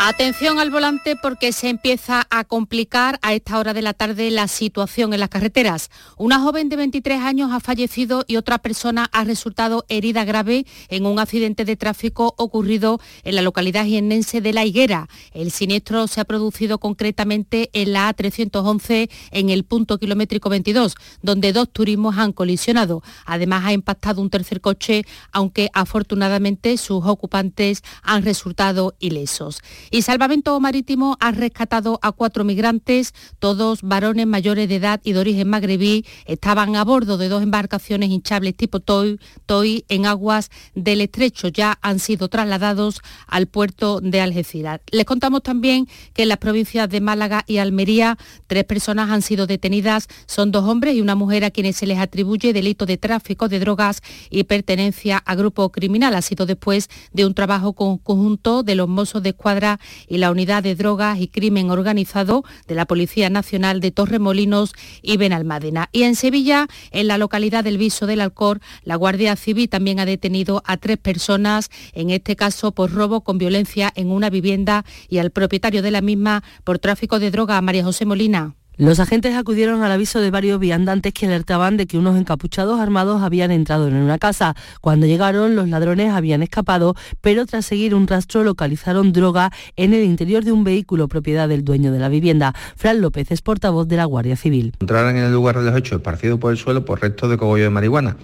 [0.00, 4.46] Atención al volante porque se empieza a complicar a esta hora de la tarde la
[4.46, 5.90] situación en las carreteras.
[6.16, 11.04] Una joven de 23 años ha fallecido y otra persona ha resultado herida grave en
[11.04, 15.08] un accidente de tráfico ocurrido en la localidad jiennense de La Higuera.
[15.32, 21.52] El siniestro se ha producido concretamente en la A311 en el punto kilométrico 22, donde
[21.52, 23.02] dos turismos han colisionado.
[23.26, 29.60] Además ha impactado un tercer coche, aunque afortunadamente sus ocupantes han resultado ilesos.
[29.90, 35.20] Y Salvamento Marítimo ha rescatado a cuatro migrantes, todos varones mayores de edad y de
[35.20, 36.04] origen magrebí.
[36.26, 41.48] Estaban a bordo de dos embarcaciones hinchables tipo Toy, Toy en aguas del estrecho.
[41.48, 44.80] Ya han sido trasladados al puerto de Algeciras.
[44.90, 49.46] Les contamos también que en las provincias de Málaga y Almería tres personas han sido
[49.46, 50.08] detenidas.
[50.26, 53.58] Son dos hombres y una mujer a quienes se les atribuye delito de tráfico de
[53.58, 56.14] drogas y pertenencia a grupo criminal.
[56.14, 59.77] Ha sido después de un trabajo conjunto de los mozos de escuadra
[60.08, 65.16] y la Unidad de Drogas y Crimen Organizado de la Policía Nacional de Torremolinos y
[65.16, 65.88] Benalmádena.
[65.92, 70.06] Y en Sevilla, en la localidad del Viso del Alcor, la Guardia Civil también ha
[70.06, 75.18] detenido a tres personas, en este caso por robo con violencia en una vivienda y
[75.18, 78.54] al propietario de la misma por tráfico de droga, María José Molina.
[78.78, 83.22] Los agentes acudieron al aviso de varios viandantes que alertaban de que unos encapuchados armados
[83.22, 84.54] habían entrado en una casa.
[84.80, 90.04] Cuando llegaron, los ladrones habían escapado, pero tras seguir un rastro localizaron droga en el
[90.04, 92.54] interior de un vehículo propiedad del dueño de la vivienda.
[92.76, 94.72] Fran López es portavoz de la Guardia Civil.
[94.78, 97.64] Entraron en el lugar de los hechos esparcido por el suelo por restos de cogollo
[97.64, 98.16] de marihuana.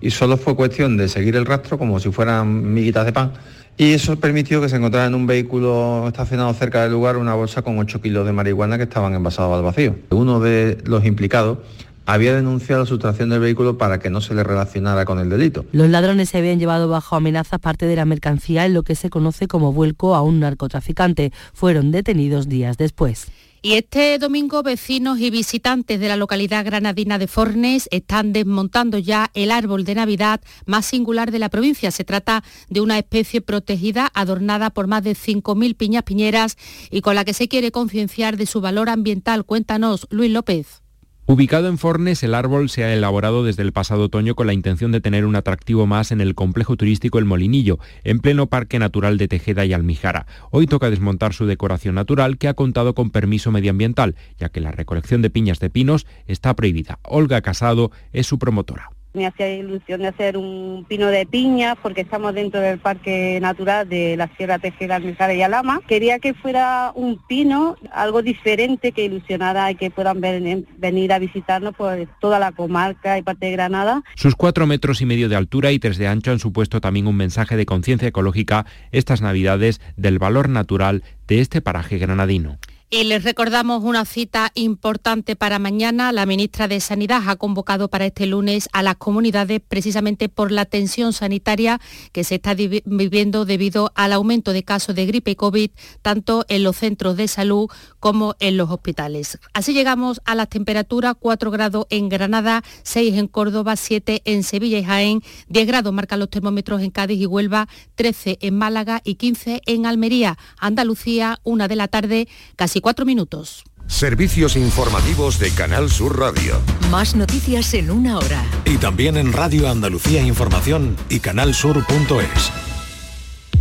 [0.00, 3.32] Y solo fue cuestión de seguir el rastro como si fueran miguitas de pan
[3.78, 7.62] y eso permitió que se encontrara en un vehículo estacionado cerca del lugar una bolsa
[7.62, 9.94] con 8 kilos de marihuana que estaban envasados al vacío.
[10.10, 11.58] Uno de los implicados
[12.04, 15.64] había denunciado la sustracción del vehículo para que no se le relacionara con el delito.
[15.72, 19.10] Los ladrones se habían llevado bajo amenaza parte de la mercancía en lo que se
[19.10, 21.32] conoce como vuelco a un narcotraficante.
[21.52, 23.28] Fueron detenidos días después.
[23.60, 29.30] Y este domingo vecinos y visitantes de la localidad granadina de Fornes están desmontando ya
[29.34, 31.90] el árbol de Navidad más singular de la provincia.
[31.90, 36.56] Se trata de una especie protegida adornada por más de 5.000 piñas piñeras
[36.90, 39.44] y con la que se quiere concienciar de su valor ambiental.
[39.44, 40.87] Cuéntanos, Luis López.
[41.30, 44.92] Ubicado en Fornes, el árbol se ha elaborado desde el pasado otoño con la intención
[44.92, 49.18] de tener un atractivo más en el complejo turístico El Molinillo, en pleno Parque Natural
[49.18, 50.24] de Tejeda y Almijara.
[50.50, 54.72] Hoy toca desmontar su decoración natural que ha contado con permiso medioambiental, ya que la
[54.72, 56.98] recolección de piñas de pinos está prohibida.
[57.02, 58.88] Olga Casado es su promotora.
[59.18, 63.88] Me hacía ilusión de hacer un pino de piña porque estamos dentro del Parque Natural
[63.88, 65.80] de la Sierra Tejeda, Almijara y Alama.
[65.88, 71.74] Quería que fuera un pino, algo diferente que ilusionara y que puedan venir a visitarnos
[71.74, 74.04] por toda la comarca y parte de Granada.
[74.14, 77.16] Sus cuatro metros y medio de altura y tres de ancho han supuesto también un
[77.16, 82.58] mensaje de conciencia ecológica estas navidades del valor natural de este paraje granadino.
[82.90, 86.10] Y les recordamos una cita importante para mañana.
[86.10, 90.64] La ministra de Sanidad ha convocado para este lunes a las comunidades precisamente por la
[90.64, 91.82] tensión sanitaria
[92.12, 96.62] que se está viviendo debido al aumento de casos de gripe y COVID, tanto en
[96.62, 97.68] los centros de salud
[98.00, 99.38] como en los hospitales.
[99.52, 104.78] Así llegamos a las temperaturas, 4 grados en Granada, 6 en Córdoba, 7 en Sevilla
[104.78, 109.16] y Jaén, 10 grados marcan los termómetros en Cádiz y Huelva, 13 en Málaga y
[109.16, 110.38] 15 en Almería.
[110.56, 113.64] Andalucía, una de la tarde, casi cuatro minutos.
[113.86, 116.60] Servicios informativos de Canal Sur Radio.
[116.90, 118.44] Más noticias en una hora.
[118.64, 122.52] Y también en Radio Andalucía Información y canalsur.es.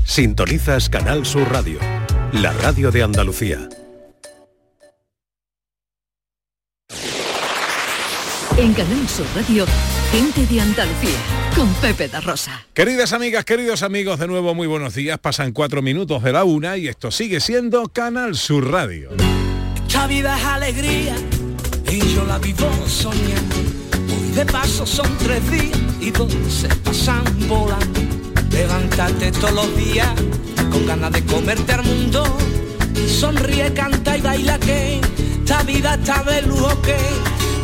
[0.03, 1.79] Sintonizas Canal Sur Radio,
[2.33, 3.69] la radio de Andalucía.
[8.67, 9.65] En Canal Sur Radio,
[10.11, 11.17] gente de Andalucía,
[11.55, 12.65] con Pepe da Rosa.
[12.73, 15.17] Queridas amigas, queridos amigos, de nuevo muy buenos días.
[15.19, 19.11] Pasan cuatro minutos de la una y esto sigue siendo Canal Sur Radio.
[19.87, 21.15] Esta vida es alegría
[21.89, 23.55] y yo la vivo soñando.
[24.09, 28.01] Hoy de paso son tres días y dos se pasan volando.
[28.51, 30.09] Levántate todos los días
[30.69, 32.25] con ganas de comerte al mundo.
[33.07, 34.99] Sonríe, canta y baila que
[35.39, 36.97] esta vida está de lujo que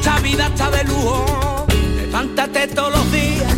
[0.04, 1.66] esta vida está de lujo.
[1.96, 3.56] Levántate todos los días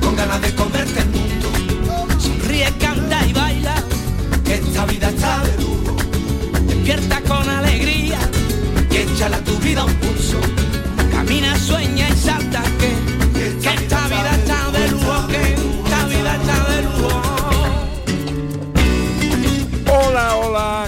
[0.00, 1.48] con ganas de comerte el mundo.
[2.18, 3.74] Sonríe, canta y baila,
[4.48, 5.96] esta vida está de lujo.
[6.66, 8.18] Despierta con alegría
[8.90, 10.40] y échala tu vida un pulso.
[11.12, 12.15] Camina, sueña y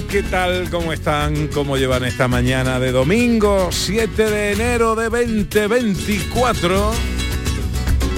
[0.09, 0.71] ¿qué tal?
[0.71, 1.49] ¿Cómo están?
[1.49, 6.93] ¿Cómo llevan esta mañana de domingo 7 de enero de 2024?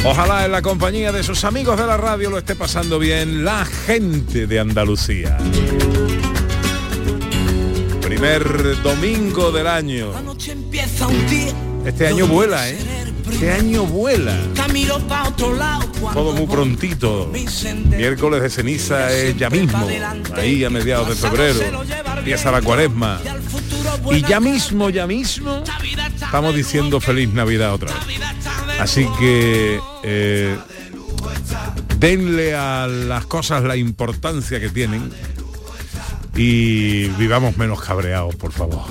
[0.04, 3.64] Ojalá en la compañía de sus amigos de la radio lo esté pasando bien la
[3.64, 5.36] gente de Andalucía.
[8.00, 10.12] Primer domingo del año.
[11.84, 12.99] Este año vuela, ¿eh?
[13.30, 14.36] Este año vuela.
[16.12, 17.32] Todo muy prontito.
[17.86, 19.86] Miércoles de ceniza es ya mismo.
[20.36, 21.60] Ahí a mediados de febrero.
[22.18, 23.20] Empieza la cuaresma.
[24.10, 25.62] Y ya mismo, ya mismo,
[26.14, 28.20] estamos diciendo feliz Navidad otra vez.
[28.80, 30.56] Así que eh,
[31.98, 35.10] denle a las cosas la importancia que tienen
[36.34, 38.84] y vivamos menos cabreados, por favor.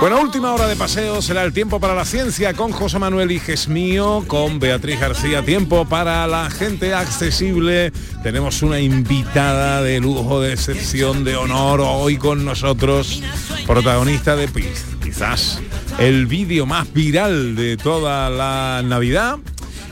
[0.00, 3.68] Bueno, última hora de paseo será el tiempo para la ciencia con José Manuel Iges
[3.68, 5.44] mío, con Beatriz García.
[5.44, 7.92] Tiempo para la gente accesible.
[8.22, 13.22] Tenemos una invitada de lujo, de excepción, de honor hoy con nosotros,
[13.66, 14.86] protagonista de PIS.
[15.02, 15.60] Quizás
[15.98, 19.36] el vídeo más viral de toda la Navidad.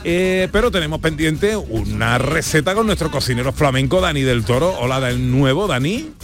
[0.04, 4.74] Eh, pero tenemos pendiente una receta con nuestro cocinero flamenco Dani del Toro.
[4.78, 6.17] Hola del nuevo, Dani.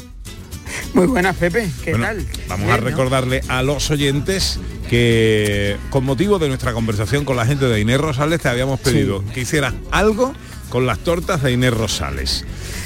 [0.94, 1.68] Muy buenas, Pepe.
[1.82, 2.24] ¿Qué tal?
[2.48, 7.66] Vamos a recordarle a los oyentes que con motivo de nuestra conversación con la gente
[7.66, 10.32] de Inés Rosales te habíamos pedido que hicieras algo
[10.68, 12.44] con las tortas de Inés Rosales.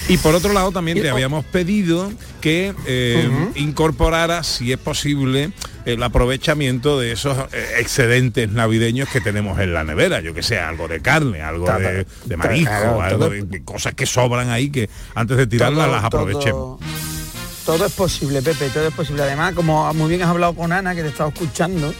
[0.08, 2.10] Y por otro lado también te habíamos pedido
[2.40, 5.52] que eh, incorporaras, si es posible,
[5.84, 10.58] el aprovechamiento de esos eh, excedentes navideños que tenemos en la nevera, yo que sé,
[10.58, 15.36] algo de carne, algo de, de marisco, algo de, cosas que sobran ahí que antes
[15.36, 17.17] de tirarlas las aprovechemos todo
[17.76, 19.22] es posible, Pepe, todo es posible.
[19.22, 21.92] Además, como muy bien has hablado con Ana, que te he estado escuchando,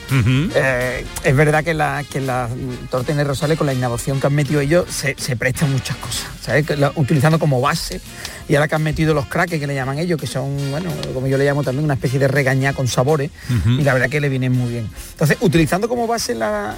[0.54, 2.48] eh, es verdad que la, que la
[2.90, 6.26] torta de Rosales, con la innovación que han metido ellos, se, se prestan muchas cosas,
[6.40, 6.64] ¿sabes?
[6.96, 8.00] utilizando como base,
[8.48, 11.26] y ahora que han metido los craques, que le llaman ellos, que son, bueno, como
[11.26, 13.30] yo le llamo también, una especie de regañá con sabores,
[13.66, 14.88] y la verdad que le vienen muy bien.
[15.12, 16.76] Entonces, utilizando como base las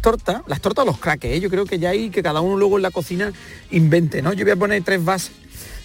[0.00, 1.40] tortas, las tortas o los craques, ¿eh?
[1.40, 3.32] yo creo que ya hay que cada uno luego en la cocina
[3.70, 4.32] invente, ¿no?
[4.32, 5.32] Yo voy a poner tres bases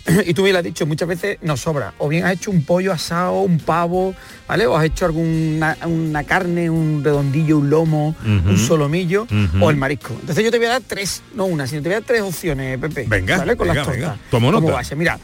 [0.26, 1.94] y tú me lo has dicho, muchas veces nos sobra.
[1.98, 4.16] O bien has hecho un pollo asado, un pavo,
[4.48, 4.66] ¿vale?
[4.66, 9.28] O has hecho alguna una carne, un redondillo, un lomo, un solomillo
[9.60, 10.16] o el marisco.
[10.20, 12.22] Entonces yo te voy a dar tres, no una, sino te voy a dar tres
[12.22, 13.06] opciones, Pepe.
[13.08, 13.56] Venga, ¿vale?
[13.56, 14.02] Con venga, las tortas.
[14.02, 14.20] venga.
[14.32, 14.62] Tomo nota.
[14.62, 14.96] Como base.
[14.96, 15.20] Mira,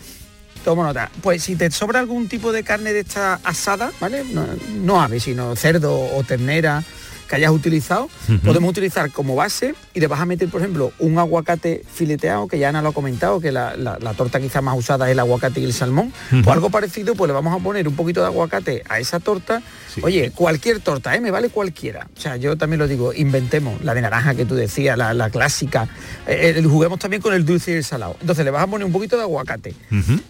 [0.63, 1.09] tomo nota.
[1.21, 4.23] Pues si te sobra algún tipo de carne de esta asada, ¿vale?
[4.31, 4.45] No,
[4.81, 6.83] no ave, sino cerdo o ternera
[7.27, 8.09] que hayas utilizado,
[8.43, 12.57] podemos utilizar como base y le vas a meter, por ejemplo, un aguacate fileteado, que
[12.57, 15.19] ya Ana lo ha comentado, que la, la- la torta quizá más usada es el
[15.19, 16.11] aguacate y el salmón,
[16.45, 19.61] o algo parecido, pues le vamos a poner un poquito de aguacate a esa torta.
[20.01, 21.21] Oye, cualquier torta, ¿eh?
[21.21, 22.07] me vale cualquiera.
[22.17, 25.29] O sea, yo también lo digo, inventemos la de naranja que tú decías, la, la
[25.29, 25.87] clásica.
[26.27, 28.17] Eh, eh, juguemos también con el dulce y el salado.
[28.19, 29.75] Entonces le vas a poner un poquito de aguacate.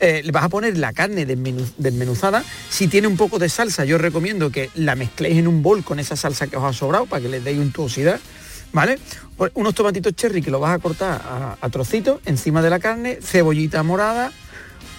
[0.01, 2.43] Eh, le vas a poner la carne desmenu- desmenuzada.
[2.69, 5.99] Si tiene un poco de salsa, yo recomiendo que la mezcléis en un bol con
[5.99, 8.19] esa salsa que os ha sobrado para que le deis untuosidad.
[8.73, 8.97] ¿Vale?
[9.37, 12.79] Pues unos tomatitos cherry que lo vas a cortar a, a trocitos encima de la
[12.79, 14.31] carne, cebollita morada,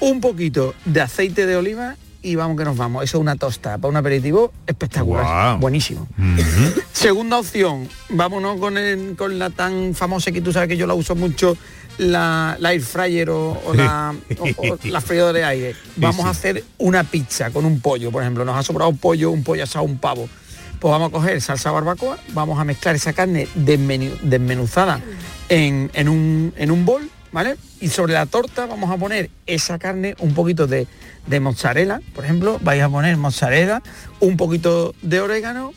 [0.00, 3.04] un poquito de aceite de oliva y vamos que nos vamos.
[3.04, 5.58] Eso es una tosta para un aperitivo espectacular.
[5.60, 6.08] Buenísimo.
[6.92, 10.94] Segunda opción, vámonos con, el- con la tan famosa que tú sabes que yo la
[10.94, 11.56] uso mucho,
[11.98, 15.76] la, la air fryer o, o la, o- o la freidora de aire.
[15.96, 16.26] Vamos sí.
[16.28, 18.44] a hacer una pizza con un pollo, por ejemplo.
[18.44, 20.28] Nos ha sobrado un pollo, un pollo asado, un pavo.
[20.84, 25.00] Pues vamos a coger salsa barbacoa, vamos a mezclar esa carne desmenu- desmenuzada
[25.48, 27.56] en, en un, en un bol, ¿vale?
[27.80, 30.86] Y sobre la torta vamos a poner esa carne, un poquito de,
[31.26, 33.82] de mozzarella, por ejemplo, vais a poner mozzarella,
[34.20, 35.72] un poquito de orégano,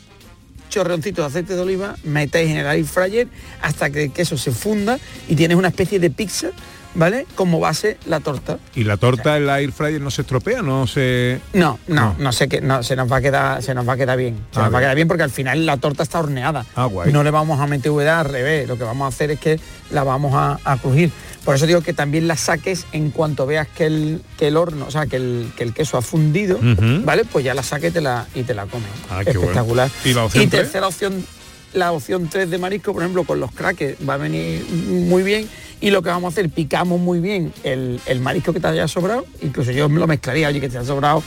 [0.68, 3.28] chorroncito de aceite de oliva, metéis en el air fryer
[3.62, 6.50] hasta que el queso se funda y tienes una especie de pizza,
[6.94, 7.26] ¿vale?
[7.34, 8.58] Como base la torta.
[8.74, 10.62] ¿Y la torta en la air fryer no se estropea?
[10.62, 11.40] No se...
[11.52, 13.96] No, no, no sé qué, no, se nos va a quedar, se nos va a
[13.96, 14.36] quedar bien.
[14.52, 16.64] Se Ah, nos va a quedar bien porque al final la torta está horneada.
[16.74, 17.12] Ah, guay.
[17.12, 19.60] No le vamos a meter humedad al revés, lo que vamos a hacer es que
[19.90, 21.10] la vamos a, a crujir.
[21.44, 24.84] Por eso digo que también la saques en cuanto veas que el, que el horno,
[24.86, 26.58] o sea, que el, que el queso ha fundido.
[27.04, 27.24] ¿vale?
[27.24, 28.88] Pues ya la saques y te la, y te la comes.
[29.08, 29.40] Ah, bueno.
[29.40, 29.90] Espectacular.
[30.04, 30.62] ¿Y la opción tres?
[30.64, 31.24] tercera opción,
[31.72, 35.48] la opción 3 de marisco, por ejemplo, con los crackers va a venir muy bien.
[35.80, 38.88] Y lo que vamos a hacer, picamos muy bien el, el marisco que te haya
[38.88, 41.22] sobrado, incluso yo me lo mezclaría, oye, que te haya sobrado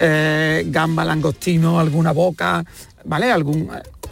[0.00, 2.64] eh, gamba, langostino, alguna boca,
[3.04, 3.30] ¿vale?
[3.30, 3.70] Algún,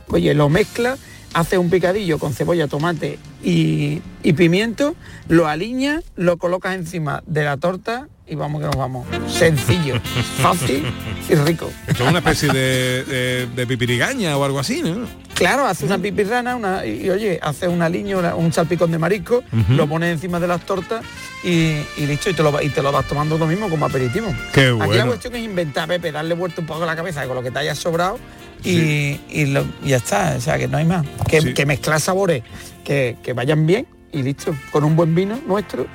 [0.09, 0.97] oye, lo mezcla,
[1.35, 4.94] hace un picadillo con cebolla, tomate y, y pimiento,
[5.26, 9.06] lo aliñas, lo colocas encima de la torta y vamos que nos vamos.
[9.26, 10.00] Sencillo,
[10.42, 10.84] fácil
[11.28, 11.70] y rico.
[11.87, 15.06] Esto es una especie de, de, pipirigaña o algo así, ¿no?
[15.34, 19.88] Claro, hace una pipirrana una, y, oye, hace un aliño, un salpicón de marisco, lo
[19.88, 21.02] pones encima de las tortas
[21.42, 24.32] y, listo, y te, lo, y te lo vas tomando lo mismo como aperitivo.
[24.52, 24.84] Qué bueno.
[24.84, 27.42] Aquí la cuestión es inventar, Pepe, darle vuelta un poco a la cabeza con lo
[27.42, 28.18] que te haya sobrado
[28.62, 29.18] y,
[29.84, 31.04] ya está, o sea, que no hay más.
[31.26, 32.42] Que, mezclar sabores
[32.84, 35.87] que, vayan bien y listo, con un buen vino nuestro.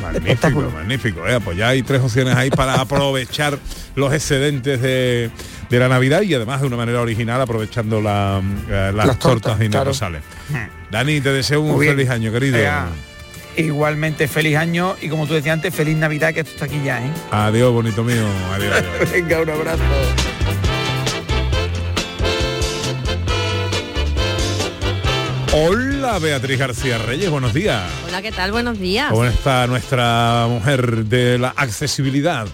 [0.00, 1.26] Magnífico, magnífico.
[1.26, 3.58] Eh, pues ya hay tres opciones ahí para aprovechar
[3.94, 5.30] los excedentes de,
[5.70, 9.92] la Navidad y además de una manera original aprovechando eh, las, tortas, y claro.
[10.90, 12.58] Dani, te deseo un feliz año, querido.
[13.56, 17.04] igualmente feliz año y como tú decías antes, feliz Navidad que esto está aquí ya,
[17.04, 17.10] ¿eh?
[17.30, 18.26] Adiós, bonito mío.
[18.52, 18.84] Adiós.
[19.12, 19.82] Venga, un abrazo.
[25.56, 27.88] Hola Beatriz García Reyes, buenos días.
[28.08, 28.50] Hola, ¿qué tal?
[28.50, 29.12] Buenos días.
[29.12, 32.48] ¿Cómo está nuestra mujer de la accesibilidad?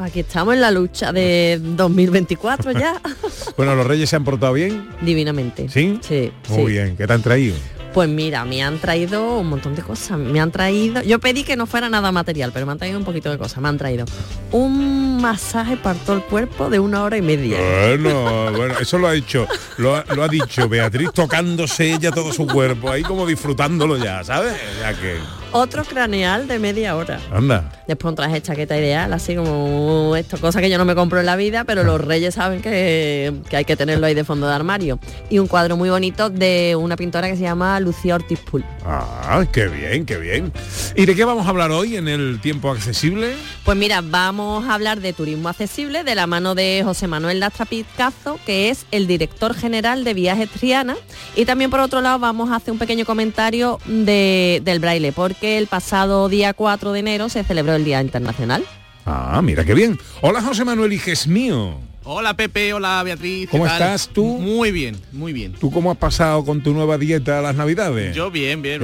[0.00, 3.00] Aquí estamos en la lucha de 2024 ya.
[3.56, 4.88] bueno, ¿los reyes se han portado bien?
[5.00, 5.68] Divinamente.
[5.68, 6.00] ¿Sí?
[6.02, 6.32] Sí.
[6.48, 7.54] Muy bien, ¿qué te han traído?
[7.92, 10.18] Pues mira, me han traído un montón de cosas.
[10.18, 13.04] Me han traído, yo pedí que no fuera nada material, pero me han traído un
[13.04, 13.60] poquito de cosas.
[13.60, 14.04] Me han traído
[14.52, 17.58] un masaje para todo el cuerpo de una hora y media.
[17.58, 19.46] Bueno, bueno, eso lo ha hecho,
[19.78, 24.54] lo ha, dicho Beatriz tocándose ella todo su cuerpo, ahí como disfrutándolo ya, ¿sabes?
[24.80, 25.18] Ya que
[25.52, 27.20] otro craneal de media hora.
[27.32, 27.70] Anda.
[27.86, 31.26] Después un traje chaqueta ideal, así como esto, cosa que yo no me compro en
[31.26, 34.98] la vida, pero los reyes saben que, hay que tenerlo ahí de fondo de armario.
[35.28, 38.64] Y un cuadro muy bonito de una pintora que se llama Lucía Ortiz Pool.
[38.84, 40.52] Ah, qué bien, qué bien.
[40.94, 43.34] ¿Y de qué vamos a hablar hoy en el tiempo accesible?
[43.64, 47.64] Pues mira, vamos a hablar de turismo accesible de la mano de José Manuel Lastra
[47.64, 50.96] Pizcazo, que es el director general de Viajes Triana.
[51.34, 55.58] Y también por otro lado vamos a hacer un pequeño comentario del braille, porque que
[55.58, 58.64] el pasado día 4 de enero se celebró el Día Internacional.
[59.06, 59.98] Ah, mira qué bien.
[60.20, 61.80] Hola José Manuel Hijes mío.
[62.12, 63.48] Hola Pepe, hola Beatriz.
[63.48, 64.24] ¿Cómo estás tú?
[64.24, 65.52] Muy bien, muy bien.
[65.52, 68.16] ¿Tú cómo has pasado con tu nueva dieta las navidades?
[68.16, 68.82] Yo bien, bien,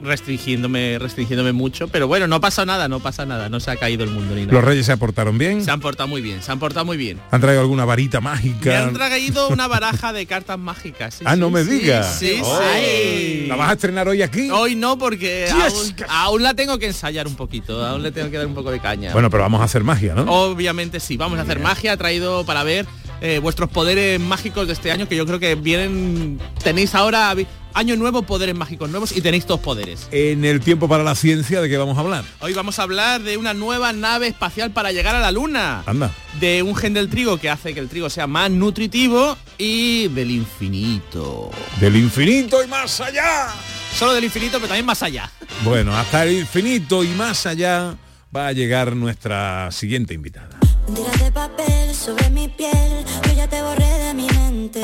[0.00, 4.02] restringiéndome, restringiéndome mucho, pero bueno, no pasa nada, no pasa nada, no se ha caído
[4.02, 4.54] el mundo ni nada.
[4.54, 5.62] ¿Los reyes se portaron bien?
[5.62, 7.20] Se han portado muy bien, se han portado muy bien.
[7.30, 8.70] ¿Han traído alguna varita mágica?
[8.70, 11.20] Me han traído una baraja de cartas mágicas.
[11.26, 12.18] ah, no me digas.
[12.18, 13.44] Sí, sí.
[13.46, 14.48] ¿La vas a estrenar hoy aquí?
[14.50, 18.38] Hoy no, porque aún, aún, la tengo que ensayar un poquito, aún le tengo que
[18.38, 19.12] dar un poco de caña.
[19.12, 20.22] Bueno, pero vamos a hacer magia, ¿no?
[20.32, 22.86] Obviamente sí, vamos a hacer magia, ha traído para ver
[23.20, 27.34] eh, vuestros poderes mágicos de este año, que yo creo que vienen, tenéis ahora
[27.74, 30.08] año nuevo, poderes mágicos nuevos y tenéis dos poderes.
[30.12, 32.24] En el tiempo para la ciencia, ¿de qué vamos a hablar?
[32.40, 35.82] Hoy vamos a hablar de una nueva nave espacial para llegar a la Luna.
[35.86, 36.12] Anda.
[36.40, 40.30] De un gen del trigo que hace que el trigo sea más nutritivo y del
[40.30, 41.50] infinito.
[41.80, 43.48] Del infinito y más allá.
[43.96, 45.30] Solo del infinito, pero también más allá.
[45.64, 47.96] Bueno, hasta el infinito y más allá
[48.34, 50.57] va a llegar nuestra siguiente invitada
[50.94, 54.80] de papel sobre mi piel, yo ya te borré de mi mente.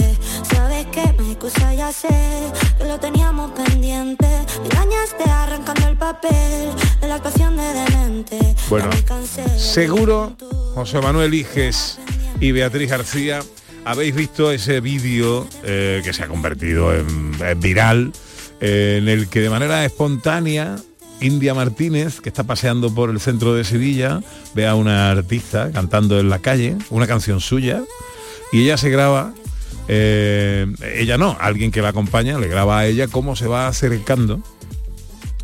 [0.52, 2.08] Sabes que me excusa ya sé
[2.78, 4.26] que lo teníamos pendiente.
[4.60, 6.70] Me engañaste arrancando el papel
[7.00, 8.38] de la actuación de demente.
[8.68, 8.90] Bueno,
[9.56, 10.36] seguro
[10.74, 11.98] José Manuel Iges
[12.38, 13.40] y Beatriz García
[13.86, 18.12] habéis visto ese vídeo eh, que se ha convertido en, viral,
[18.60, 20.76] eh, en el que de manera espontánea
[21.20, 24.20] India Martínez, que está paseando por el centro de Sevilla,
[24.54, 27.82] ve a una artista cantando en la calle, una canción suya,
[28.52, 29.32] y ella se graba,
[29.88, 30.66] eh,
[30.96, 34.40] ella no, alguien que la acompaña, le graba a ella cómo se va acercando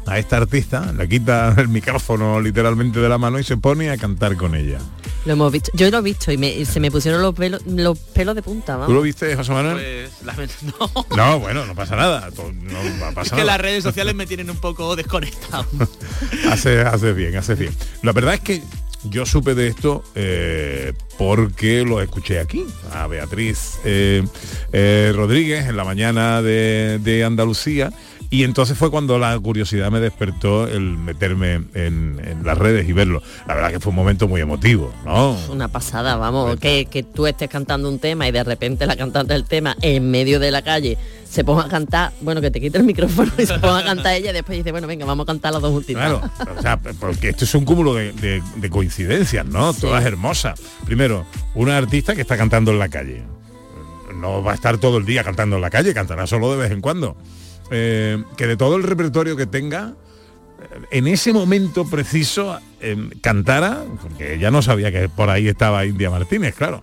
[0.06, 3.96] a esta artista, le quita el micrófono literalmente de la mano y se pone a
[3.96, 4.78] cantar con ella.
[5.26, 8.34] Lo hemos visto, yo lo he visto y, se me pusieron los pelos, los pelos
[8.34, 8.74] de punta.
[8.74, 8.88] ¿Vamos?
[8.88, 10.08] ¿Tú lo viste, José Manuel?
[10.34, 11.06] Pues, no.
[11.16, 11.40] no.
[11.40, 12.28] bueno, no pasa nada.
[13.22, 15.66] es que las redes sociales me tienen un poco desconectado.
[16.50, 17.74] hace, hace bien, hace bien.
[18.02, 18.62] La verdad es que
[19.04, 24.22] yo supe de esto eh, porque lo escuché aquí, a Beatriz eh,
[24.72, 27.92] eh, Rodríguez en la mañana de, de Andalucía
[28.30, 33.22] y entonces fue cuando la curiosidad me despertó el meterme en, las redes y verlo.
[33.46, 35.36] La verdad que fue un momento muy emotivo, ¿no?
[35.50, 39.32] Una pasada, vamos, que, que tú estés cantando un tema y de repente la cantante
[39.32, 40.96] del tema en medio de la calle
[41.30, 44.14] se ponga a cantar, bueno, que te quite el micrófono y se ponga a cantar
[44.14, 46.08] ella y después dice, bueno, venga, vamos a cantar las dos últimas.
[46.08, 49.72] Claro, o sea, porque esto es un cúmulo de, coincidencias, ¿no?
[49.72, 50.60] Todas hermosas.
[50.84, 53.22] Primero, una artista que está cantando en la calle.
[54.14, 56.72] No va a estar todo el día cantando en la calle, cantará solo de vez
[56.72, 57.16] en cuando.
[57.70, 59.94] Eh, que de todo el repertorio que tenga,
[60.90, 66.10] en ese momento preciso eh, cantara, porque ella no sabía que por ahí estaba India
[66.10, 66.82] Martínez, claro.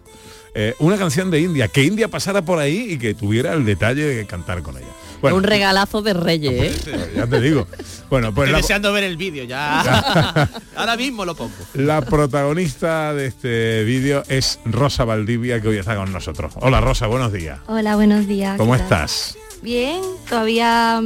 [0.56, 4.04] eh, una canción de India, que India pasara por ahí y que tuviera el detalle
[4.04, 5.34] de cantar con ella.
[5.34, 7.12] un regalazo de Reyes, ¿eh?
[7.16, 7.68] Ya te digo.
[8.10, 10.50] Bueno, pues Estoy deseando ver el vídeo ya.
[10.76, 11.54] Ahora mismo lo pongo.
[11.74, 16.54] La protagonista de este vídeo es Rosa Valdivia, que hoy está con nosotros.
[16.62, 17.60] Hola Rosa, buenos días.
[17.68, 18.58] Hola, buenos días.
[18.58, 19.10] ¿Cómo ¿qué tal?
[19.62, 21.02] Bien, todavía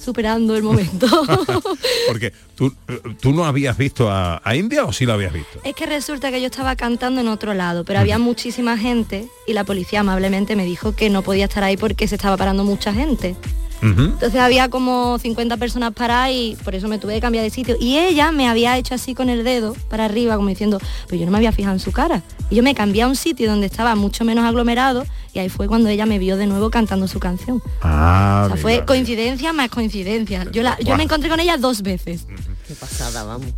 [0.00, 1.06] superando el momento.
[2.08, 2.74] Porque tú,
[3.20, 5.60] tú no habías visto a, a India o sí lo habías visto.
[5.62, 9.52] es que resulta que yo estaba cantando en otro lado, pero había muchísima gente y
[9.52, 12.92] la policía amablemente me dijo que no podía estar ahí porque se estaba parando mucha
[12.92, 13.36] gente.
[13.82, 17.76] Entonces había como 50 personas paradas y por eso me tuve que cambiar de sitio.
[17.80, 21.26] Y ella me había hecho así con el dedo para arriba, como diciendo, pues yo
[21.26, 22.22] no me había fijado en su cara.
[22.50, 25.68] Y yo me cambié a un sitio donde estaba mucho menos aglomerado y ahí fue
[25.68, 27.62] cuando ella me vio de nuevo cantando su canción.
[27.82, 30.46] Ah, o sea, fue coincidencia más coincidencia.
[30.50, 32.26] Yo, la, yo me encontré con ella dos veces.
[32.66, 33.48] Qué pasada, vamos.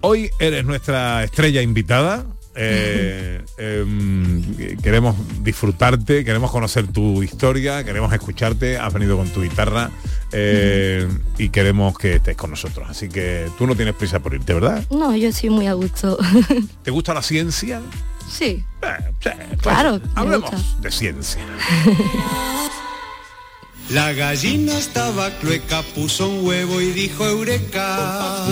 [0.00, 2.26] Hoy eres nuestra estrella invitada.
[2.56, 9.90] Eh, em, queremos disfrutarte, queremos conocer tu historia, queremos escucharte, has venido con tu guitarra
[10.32, 11.06] eh,
[11.38, 12.88] y queremos que estés con nosotros.
[12.88, 14.84] Así que tú no tienes prisa por irte, ¿verdad?
[14.90, 16.18] No, yo sí muy a gusto.
[16.82, 17.82] ¿Te gusta la ciencia?
[18.30, 18.64] sí.
[18.80, 21.42] Pues, Claro, hablemos de ciencia.
[23.90, 28.44] La gallina estaba clueca, puso un huevo y dijo eureka.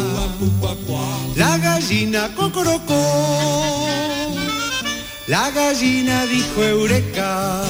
[1.35, 3.89] La gallina cocorocó.
[5.27, 7.63] La gallina dijo eureka.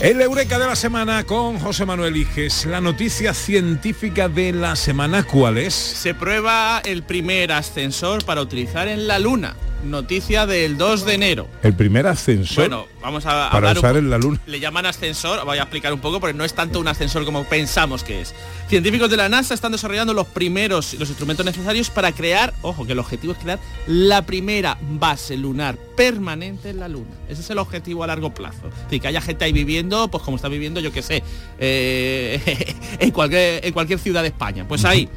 [0.00, 2.66] El Eureka de la semana con José Manuel Iges.
[2.66, 5.74] La noticia científica de la semana, ¿cuál es?
[5.74, 9.56] Se prueba el primer ascensor para utilizar en la Luna.
[9.84, 11.48] Noticia del 2 de enero.
[11.62, 14.40] El primer ascensor Bueno, vamos a para un usar en la luna.
[14.46, 17.44] Le llaman ascensor, voy a explicar un poco, porque no es tanto un ascensor como
[17.44, 18.34] pensamos que es.
[18.68, 22.92] Científicos de la NASA están desarrollando los primeros, los instrumentos necesarios para crear, ojo, que
[22.92, 27.14] el objetivo es crear la primera base lunar permanente en la Luna.
[27.28, 28.68] Ese es el objetivo a largo plazo.
[28.68, 31.22] Es decir, que haya gente ahí viviendo, pues como está viviendo, yo qué sé,
[31.58, 34.66] eh, en, cualquier, en cualquier ciudad de España.
[34.66, 35.08] Pues ahí.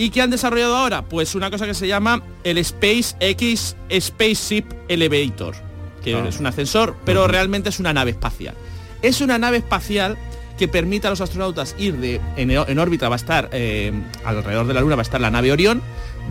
[0.00, 1.02] ¿Y qué han desarrollado ahora?
[1.02, 5.54] Pues una cosa que se llama el SpaceX Spaceship Elevator,
[6.02, 6.24] que Ah.
[6.26, 8.54] es un ascensor, pero realmente es una nave espacial.
[9.02, 10.16] Es una nave espacial
[10.58, 13.92] que permite a los astronautas ir de en, en órbita va a estar eh,
[14.24, 15.82] alrededor de la Luna va a estar la nave Orión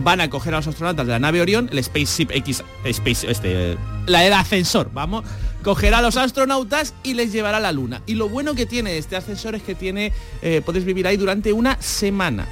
[0.02, 3.76] van a coger a los astronautas de la nave Orión el Spaceship X Space este
[4.06, 5.24] la el ascensor vamos
[5.64, 8.98] cogerá a los astronautas y les llevará a la Luna y lo bueno que tiene
[8.98, 12.46] este ascensor es que tiene eh, puedes vivir ahí durante una semana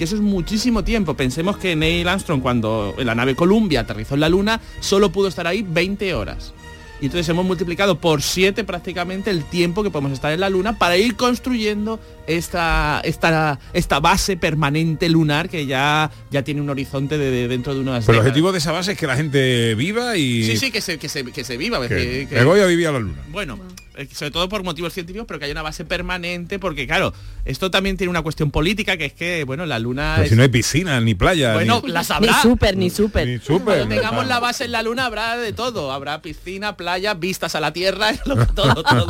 [0.00, 1.12] que eso es muchísimo tiempo.
[1.12, 5.46] Pensemos que Neil Armstrong cuando la nave Columbia aterrizó en la Luna solo pudo estar
[5.46, 6.54] ahí 20 horas.
[7.02, 10.78] Y entonces hemos multiplicado por 7 prácticamente el tiempo que podemos estar en la Luna
[10.78, 17.18] para ir construyendo esta, esta, esta base permanente lunar que ya, ya tiene un horizonte
[17.18, 19.74] de, de dentro de unas Pero el objetivo de esa base es que la gente
[19.74, 20.44] viva y...
[20.44, 21.78] Sí, sí, que se, que se, que se viva.
[21.86, 23.20] que que- me voy a vivir a la luna.
[23.30, 23.58] bueno,
[24.06, 27.12] sobre todo por motivos científicos, pero que haya una base permanente, porque claro,
[27.44, 30.12] esto también tiene una cuestión política, que es que, bueno, la Luna...
[30.16, 31.54] Pero es- si no hay piscina, ni playa.
[31.54, 31.90] Bueno, ni...
[31.92, 32.32] las habrá.
[32.32, 33.26] Ni súper, ni súper.
[33.28, 33.78] Ni súper.
[33.78, 35.92] Cuando tengamos la base en la luna habrá de todo.
[35.92, 38.12] Habrá piscina, playa, vistas a la Tierra,
[38.54, 39.06] todo, todo.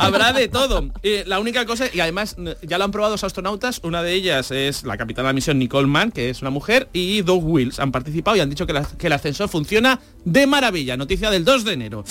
[0.00, 0.90] habrá de todo.
[1.02, 4.50] Eh, la única cosa, y además ya lo han probado dos astronautas, una de ellas
[4.50, 7.78] es la capitana de la misión Nicole Mann, que es una mujer, y Doug Wills
[7.80, 10.96] han participado y han dicho que, la- que el ascensor funciona de maravilla.
[10.96, 12.04] Noticia del 2 de enero.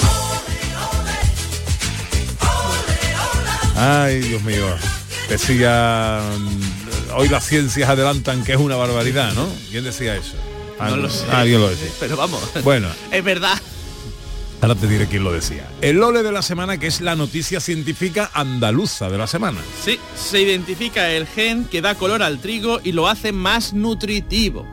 [3.82, 4.66] Ay, Dios mío.
[5.30, 6.22] Decía,
[7.16, 9.48] hoy las ciencias adelantan que es una barbaridad, ¿no?
[9.72, 10.34] ¿Quién decía eso?
[10.80, 11.26] Ah, No lo sé.
[11.32, 11.90] Alguien lo decía.
[12.00, 12.42] Pero vamos.
[12.64, 13.58] Bueno, Es verdad.
[14.62, 15.66] ahora te diré quién lo decía.
[15.82, 19.60] El ole de la semana, que es la noticia científica andaluza de la semana.
[19.86, 24.66] Sí, se identifica el gen que da color al trigo y lo hace más nutritivo.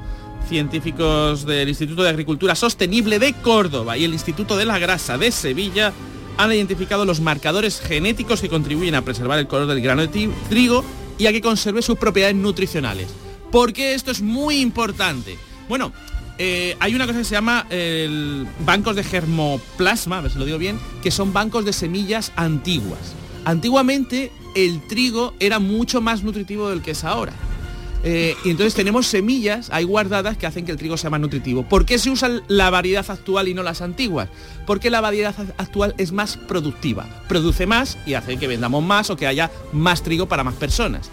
[0.49, 5.31] Científicos del Instituto de Agricultura Sostenible de Córdoba y el Instituto de la Grasa de
[5.33, 5.92] Sevilla
[6.37, 10.85] han identificado los marcadores genéticos que contribuyen a preservar el color del grano de trigo
[11.18, 13.09] y a que conserve sus propiedades nutricionales.
[13.51, 15.38] ¿Por qué esto es muy importante?
[15.68, 15.92] Bueno,
[16.38, 17.66] eh, hay una cosa que se llama
[18.64, 23.14] bancos de germoplasma, a ver si lo digo bien, que son bancos de semillas antiguas.
[23.44, 27.33] Antiguamente el trigo era mucho más nutritivo del que es ahora.
[28.09, 31.64] Eh, y entonces tenemos semillas ahí guardadas que hacen que el trigo sea más nutritivo.
[31.64, 34.29] ¿Por qué se usa la variedad actual y no las antiguas?
[34.64, 39.16] Porque la variedad actual es más productiva, produce más y hace que vendamos más o
[39.16, 41.11] que haya más trigo para más personas.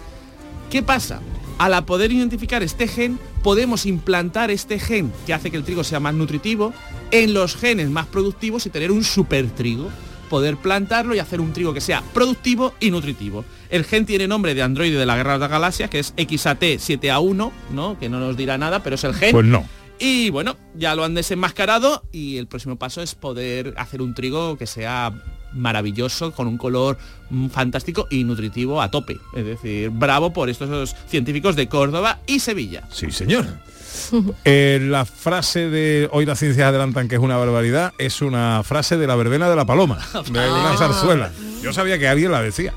[0.70, 1.20] ¿Qué pasa?
[1.58, 5.98] Al poder identificar este gen, podemos implantar este gen que hace que el trigo sea
[5.98, 6.72] más nutritivo
[7.10, 9.90] en los genes más productivos y tener un super trigo.
[10.34, 13.44] Poder plantarlo y hacer un trigo que sea productivo y nutritivo.
[13.70, 17.52] El gen tiene nombre de androide de la Guerra de las Galaxias, que es XAT7A1,
[17.70, 17.98] ¿no?
[18.00, 19.30] Que no nos dirá nada, pero es el gen.
[19.30, 19.64] Pues no.
[20.00, 24.58] Y bueno, ya lo han desenmascarado y el próximo paso es poder hacer un trigo
[24.58, 25.12] que sea
[25.52, 26.98] maravilloso, con un color
[27.30, 29.20] mm, fantástico y nutritivo a tope.
[29.36, 32.82] Es decir, bravo por estos científicos de Córdoba y Sevilla.
[32.90, 33.46] Sí, señor.
[34.44, 38.96] Eh, la frase de hoy las ciencias adelantan que es una barbaridad es una frase
[38.96, 40.76] de la verbena de la paloma, de una Ah.
[40.78, 41.30] zarzuela.
[41.62, 42.74] Yo sabía que alguien la decía.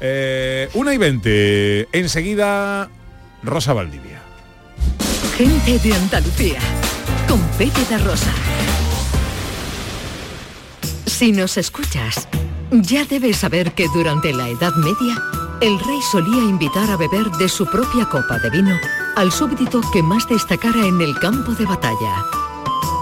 [0.00, 1.88] Eh, una y veinte.
[1.92, 2.88] Enseguida,
[3.42, 4.20] Rosa Valdivia.
[5.36, 6.58] Gente de Andalucía,
[7.28, 8.32] con Pepe da Rosa.
[11.06, 12.28] Si nos escuchas,
[12.70, 15.16] ya debes saber que durante la Edad Media,
[15.60, 18.74] el rey solía invitar a beber de su propia copa de vino
[19.16, 22.24] al súbdito que más destacara en el campo de batalla.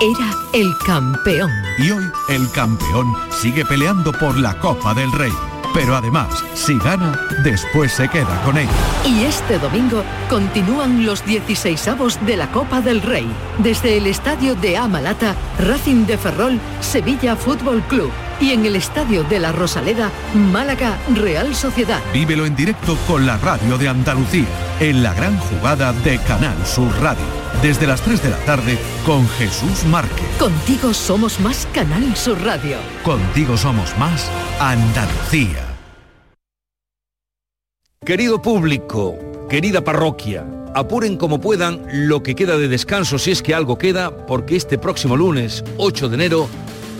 [0.00, 1.50] Era el campeón.
[1.78, 5.32] Y hoy el campeón sigue peleando por la Copa del Rey.
[5.74, 8.70] Pero además, si gana, después se queda con ella.
[9.06, 13.26] Y este domingo continúan los 16avos de la Copa del Rey.
[13.58, 18.10] Desde el estadio de Amalata, Racing de Ferrol, Sevilla Fútbol Club.
[18.40, 22.00] Y en el estadio de la Rosaleda, Málaga, Real Sociedad.
[22.12, 24.48] Vívelo en directo con la radio de Andalucía,
[24.80, 27.41] en la gran jugada de Canal Sur Radio.
[27.62, 30.26] Desde las 3 de la tarde con Jesús Márquez.
[30.36, 32.76] Contigo somos más Canal Sur Radio.
[33.04, 35.68] Contigo somos más Andalucía.
[38.04, 39.16] Querido público,
[39.48, 40.44] querida parroquia,
[40.74, 44.76] apuren como puedan lo que queda de descanso si es que algo queda, porque este
[44.76, 46.48] próximo lunes, 8 de enero,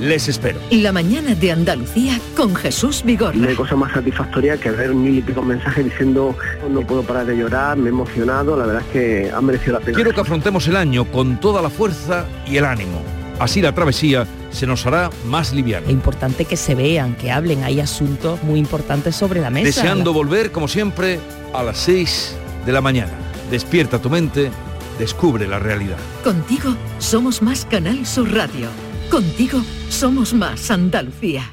[0.02, 0.58] les espero.
[0.70, 3.36] La mañana de Andalucía con Jesús Vigorra.
[3.36, 6.36] No hay cosa más satisfactoria que ver mil y pico mensajes diciendo
[6.68, 9.80] no puedo parar de llorar, me he emocionado, la verdad es que ha merecido la
[9.80, 9.94] pena.
[9.94, 13.00] Quiero que afrontemos el año con toda la fuerza y el ánimo.
[13.38, 15.86] Así la travesía se nos hará más liviana.
[15.86, 19.66] Es importante que se vean, que hablen, hay asuntos muy importantes sobre la mesa.
[19.66, 21.20] Deseando volver, como siempre,
[21.54, 22.36] a las 6
[22.66, 23.12] de la mañana.
[23.52, 24.50] Despierta tu mente,
[24.98, 25.98] descubre la realidad.
[26.24, 28.68] Contigo somos más Canal Sur Radio.
[29.12, 31.52] Contigo somos más Andalucía.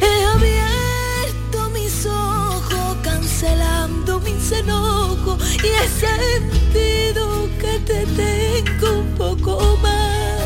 [0.00, 9.76] He abierto mis ojos cancelando mis enojos y he sentido que te tengo un poco
[9.82, 10.41] más.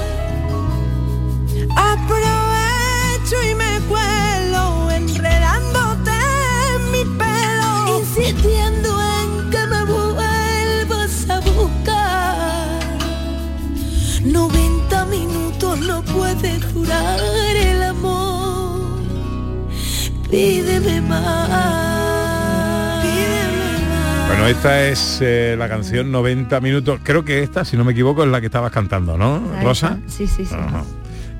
[20.36, 23.02] Pídeme más.
[23.02, 24.28] Pídeme más.
[24.28, 27.00] Bueno, esta es eh, la canción 90 minutos.
[27.02, 29.98] Creo que esta, si no me equivoco, es la que estabas cantando, ¿no, Rosa?
[30.08, 30.54] Sí, sí, sí.
[30.54, 30.84] Ajá.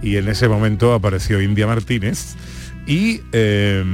[0.00, 2.36] Y en ese momento apareció India Martínez.
[2.86, 3.84] Y eh,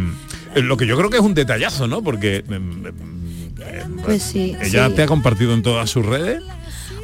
[0.55, 2.01] lo que yo creo que es un detallazo, ¿no?
[2.03, 4.55] Porque eh, Pues sí.
[4.63, 4.95] ella sí.
[4.95, 6.45] te ha compartido en todas sus redes.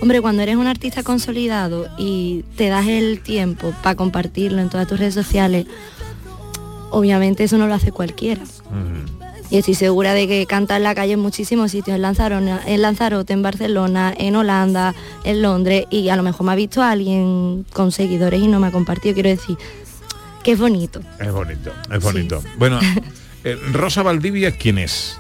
[0.01, 4.87] Hombre, cuando eres un artista consolidado y te das el tiempo para compartirlo en todas
[4.87, 5.67] tus redes sociales,
[6.91, 8.43] obviamente eso no lo hace cualquiera.
[9.51, 12.83] Y estoy segura de que canta en la calle en muchísimos sitios, en Lanzarote, en
[12.83, 17.65] Lanzarote, en Barcelona, en Holanda, en Londres, y a lo mejor me ha visto alguien
[17.73, 19.15] con seguidores y no me ha compartido.
[19.15, 19.57] Quiero decir,
[20.45, 21.01] que es bonito.
[21.19, 22.43] Es bonito, es bonito.
[22.59, 22.79] Bueno,
[23.45, 25.19] eh, Rosa Valdivia, ¿quién es?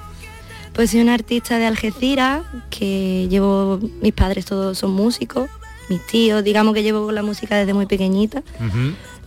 [0.74, 5.48] Pues soy una artista de Algeciras, que llevo, mis padres todos son músicos,
[5.88, 8.42] mis tíos, digamos que llevo la música desde muy pequeñita.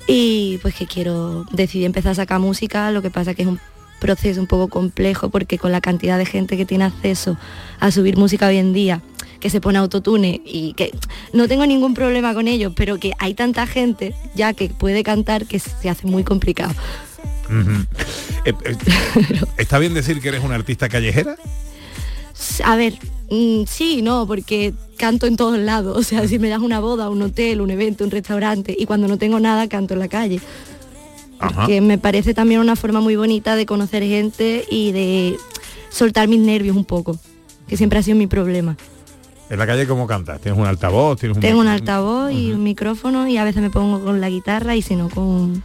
[0.08, 3.60] Y pues que quiero decidí empezar a sacar música lo que pasa que es un
[4.00, 7.38] proceso un poco complejo porque con la cantidad de gente que tiene acceso
[7.80, 9.02] a subir música hoy en día
[9.40, 10.92] que se pone autotune y que
[11.34, 15.46] no tengo ningún problema con ello pero que hay tanta gente ya que puede cantar
[15.46, 16.74] que se hace muy complicado.
[18.46, 18.78] Eh, eh,
[19.58, 21.36] ¿Está bien decir que eres una artista callejera?
[22.64, 22.98] a ver
[23.32, 27.10] mm, sí no porque canto en todos lados o sea si me das una boda
[27.10, 30.39] un hotel un evento un restaurante y cuando no tengo nada canto en la calle
[31.65, 35.38] que me parece también una forma muy bonita de conocer gente y de
[35.89, 37.17] soltar mis nervios un poco,
[37.67, 38.78] que siempre ha sido mi problema.
[39.50, 40.39] En la calle, ¿cómo cantas?
[40.39, 41.20] ¿Tienes un altavoz?
[41.20, 44.30] ¿Tienes un Tengo un altavoz y un micrófono y a veces me pongo con la
[44.30, 45.62] guitarra y si no con,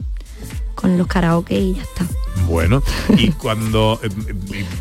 [0.76, 2.06] con los karaoke y ya está.
[2.46, 2.82] Bueno,
[3.16, 4.08] y cuando eh,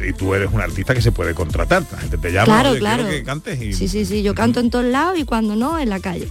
[0.04, 2.70] y, y tú eres un artista que se puede contratar, la gente te llama, Claro,
[2.72, 3.10] "Oye, quiero claro.
[3.10, 5.90] que cantes y Sí, sí, sí, yo canto en todos lados y cuando no, en
[5.90, 6.30] la calle.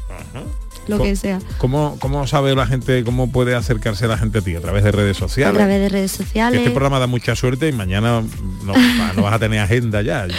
[0.88, 1.38] Lo que sea.
[1.58, 4.54] ¿Cómo, ¿Cómo sabe la gente, cómo puede acercarse la gente a ti?
[4.56, 5.56] ¿A través de redes A sociales?
[5.56, 6.58] través de redes sociales.
[6.60, 8.22] Este programa da mucha suerte y mañana
[8.64, 8.74] no,
[9.16, 10.26] no vas a tener agenda ya.
[10.26, 10.34] ya.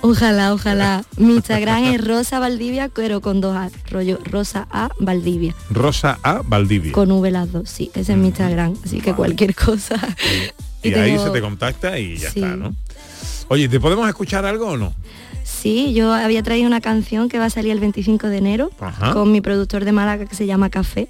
[0.00, 1.04] Ojalá, ojalá.
[1.16, 5.54] Mi Instagram es Rosa Valdivia, pero con dos A, rollo Rosa A Valdivia.
[5.70, 6.92] Rosa A Valdivia.
[6.92, 9.96] Con V las dos, sí, ese es mi Instagram, así que cualquier cosa.
[10.82, 12.40] y y ahí se te contacta y ya Sí.
[12.42, 12.74] está, ¿no?
[13.48, 14.92] Oye, ¿te podemos escuchar algo o no?
[15.44, 19.12] Sí, yo había traído una canción que va a salir el 25 de enero Ajá.
[19.12, 21.08] con mi productor de Málaga que se llama Café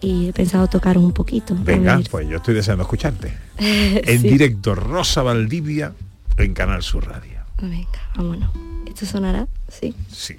[0.00, 1.56] y he pensado tocar un poquito.
[1.58, 3.32] Venga, pues yo estoy deseando escucharte.
[3.58, 4.28] En Sí.
[4.28, 5.92] directo, Rosa Valdivia
[6.36, 7.38] en Canal Sur Radio.
[7.60, 8.50] Venga, vámonos.
[8.86, 9.46] ¿Esto sonará?
[9.68, 9.94] Sí.
[10.10, 10.34] Sí.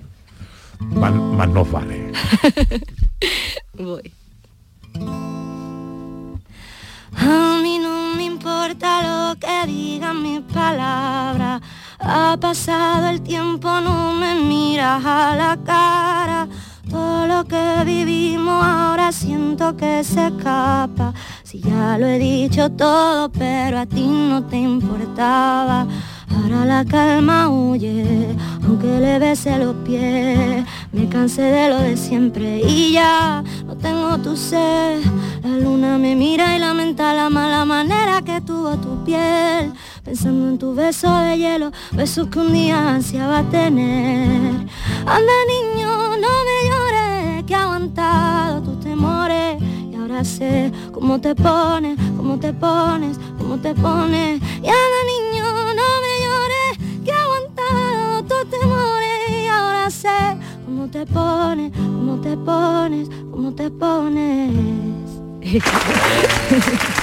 [0.79, 2.11] Más, más nos vale.
[3.73, 4.11] Voy.
[7.15, 7.52] A mí no me
[8.33, 11.61] importa lo que digan mis palabras.
[11.99, 16.47] Ha pasado el tiempo, no me miras a la cara.
[16.89, 21.13] Todo lo que vivimos ahora siento que se escapa.
[21.43, 25.87] Si ya lo he dicho todo, pero a ti no te importaba.
[26.35, 30.65] Ahora la calma huye, aunque le bese los pies.
[30.91, 35.01] Me cansé de lo de siempre y ya no tengo tu sed.
[35.43, 39.73] La luna me mira y lamenta la mala manera que tuvo tu piel.
[40.03, 44.53] Pensando en tu beso de hielo, besos que un día ansiaba tener.
[45.05, 49.61] Anda niño, no me llores, que he aguantado tus temores.
[49.91, 54.41] Y ahora sé cómo te pones, cómo te pones, cómo te pones.
[54.61, 55.22] Y anda niño,
[60.03, 64.51] sé cómo te pones, cómo te pones, cómo te pones.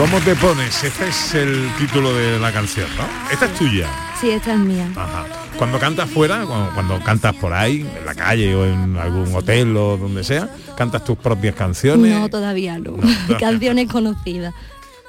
[0.00, 0.82] ¿Cómo te pones?
[0.82, 3.04] Este es el título de la canción, ¿no?
[3.30, 3.86] Esta es tuya.
[4.18, 4.88] Sí, esta es mía.
[4.96, 5.26] Ajá.
[5.58, 9.76] Cuando cantas fuera, cuando, cuando cantas por ahí, en la calle o en algún hotel
[9.76, 12.18] o donde sea, cantas tus propias canciones.
[12.18, 12.96] No, todavía no.
[13.38, 14.54] Canciones conocidas.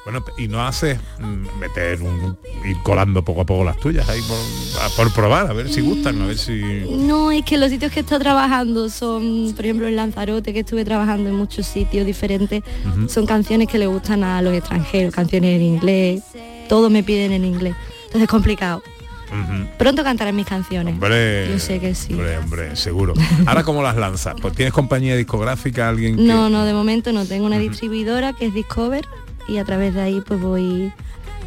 [0.03, 4.19] Bueno, y no haces mm, meter un, ir colando poco a poco las tuyas ahí
[4.21, 4.37] por,
[4.95, 6.85] por probar, a ver si gustan, a ver si.
[6.89, 10.61] No, es que los sitios que he estado trabajando son, por ejemplo, en Lanzarote, que
[10.61, 12.63] estuve trabajando en muchos sitios diferentes,
[13.07, 16.23] son canciones que le gustan a los extranjeros, canciones en inglés,
[16.67, 17.75] todo me piden en inglés.
[18.05, 18.81] Entonces es complicado.
[19.77, 20.93] Pronto cantaré mis canciones.
[20.95, 22.13] Hombre, Yo sé que sí.
[22.13, 23.13] Hombre, hombre, seguro.
[23.45, 24.35] Ahora cómo las lanzas?
[24.41, 26.23] Pues tienes compañía discográfica, alguien que.
[26.23, 27.25] No, no, de momento no.
[27.25, 29.05] Tengo una distribuidora que es Discover
[29.47, 30.91] y a través de ahí pues voy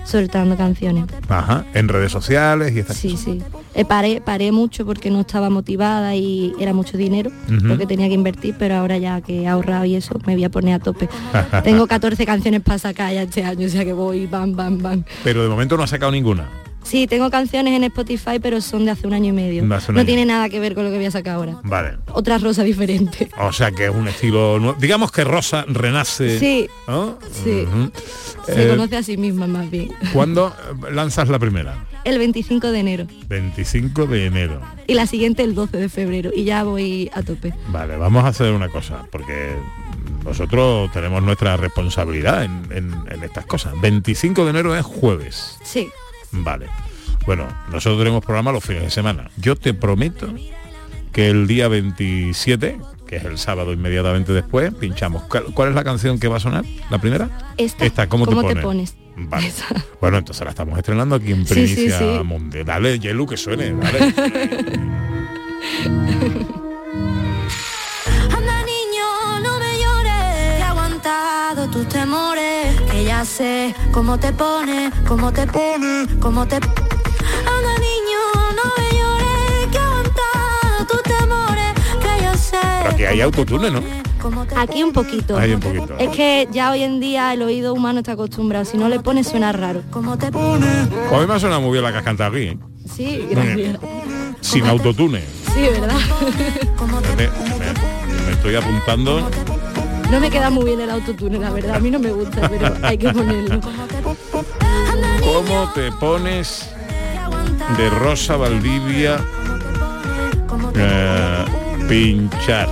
[0.04, 1.04] soltando canciones.
[1.28, 1.64] Ajá.
[1.72, 3.40] En redes sociales y estas Sí, sí.
[3.74, 7.66] Eh, paré, paré mucho porque no estaba motivada y era mucho dinero Ujú.
[7.66, 10.44] lo que tenía que invertir, pero ahora ya que he ahorrado y eso, me voy
[10.44, 11.08] a poner a tope.
[11.64, 15.04] Tengo 14 canciones para sacar ya este año, o sea que voy, bam, bam, bam.
[15.24, 16.48] Pero de momento no has sacado ninguna.
[16.84, 19.64] Sí, tengo canciones en Spotify, pero son de hace un año y medio.
[19.64, 21.56] No tiene nada que ver con lo que voy a sacar ahora.
[21.64, 21.96] Vale.
[22.12, 23.28] Otra rosa diferente.
[23.40, 24.76] O sea que es un estilo nuevo.
[24.78, 26.38] Digamos que Rosa renace.
[26.38, 27.18] Sí, ¿no?
[27.32, 27.66] sí.
[28.46, 29.90] Se Eh, conoce a sí misma más bien.
[30.12, 30.54] ¿Cuándo
[30.92, 31.86] lanzas la primera?
[32.04, 34.60] El 25 de enero 25 de enero.
[34.86, 37.54] y la siguiente el 12 de febrero y ya voy a tope.
[37.68, 39.56] Vale, vamos a hacer una cosa, porque
[40.22, 43.72] nosotros tenemos nuestra responsabilidad en, en- en estas cosas.
[43.80, 45.56] 25 de enero es jueves.
[45.64, 45.88] Sí.
[46.42, 46.66] Vale.
[47.26, 49.30] Bueno, nosotros tenemos programa los fines de semana.
[49.36, 50.28] Yo te prometo
[51.12, 55.22] que el día 27, que es el sábado inmediatamente después, pinchamos.
[55.24, 56.64] ¿Cuál, cuál es la canción que va a sonar?
[56.90, 57.52] ¿La primera?
[57.56, 58.92] Esta, Esta, ¿cómo, ¿cómo te, te pones?
[58.92, 59.04] pones?
[59.30, 59.52] Vale.
[60.00, 62.24] Bueno, entonces la estamos estrenando aquí en Sí, sí, Primicia sí.
[62.24, 62.64] Mundial.
[62.64, 63.72] Dale, Yelu, que suene.
[63.72, 63.98] Dale.
[68.36, 70.12] Anda niño, no me llores,
[70.54, 72.23] que he aguantado tus temores,
[73.24, 76.56] que ya sé cómo te pone, cómo te pone, cómo te...
[76.56, 78.20] Anda niño,
[78.54, 82.56] no me llores, que he aguantado tus temores, que ya sé...
[82.82, 83.80] Pero aquí hay autotune, ¿no?
[84.56, 85.36] Aquí un poquito.
[85.36, 85.96] Hay un poquito.
[85.98, 88.64] Es que ya hoy en día el oído humano está acostumbrado.
[88.64, 89.82] Si no le pones suena raro.
[89.90, 90.66] ¿Cómo te pone?
[90.88, 92.58] Pues a mí me ha sonado muy bien la que has cantado aquí, ¿eh?
[92.94, 93.78] Sí, gracias.
[94.40, 95.22] sin autotune.
[95.54, 95.98] Sí, ¿verdad?
[97.18, 99.28] Me, me- me estoy apuntando.
[100.14, 101.74] No me queda muy bien el autotune, la verdad.
[101.74, 103.60] A mí no me gusta, pero hay que ponerlo.
[105.20, 106.70] ¿Cómo te pones
[107.76, 109.18] de Rosa Valdivia
[110.76, 111.44] eh,
[111.88, 112.68] pinchar?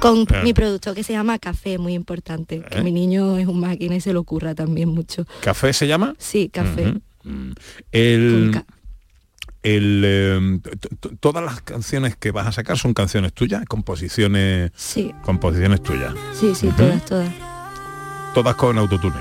[0.00, 0.40] Con Eh.
[0.42, 2.62] mi producto que se llama Café, muy importante.
[2.62, 2.82] Que ¿Eh?
[2.82, 5.26] mi niño es un máquina y se lo ocurra también mucho.
[5.42, 6.14] ¿Café se llama?
[6.16, 6.94] Sí, café.
[7.92, 8.62] El,
[9.76, 10.60] el, eh,
[11.00, 16.12] t- todas las canciones que vas a sacar son canciones tuyas, composiciones, Sí, composiciones tuyas,
[16.38, 17.30] sí, sí, todas, todas.
[18.34, 19.16] todas con autotune.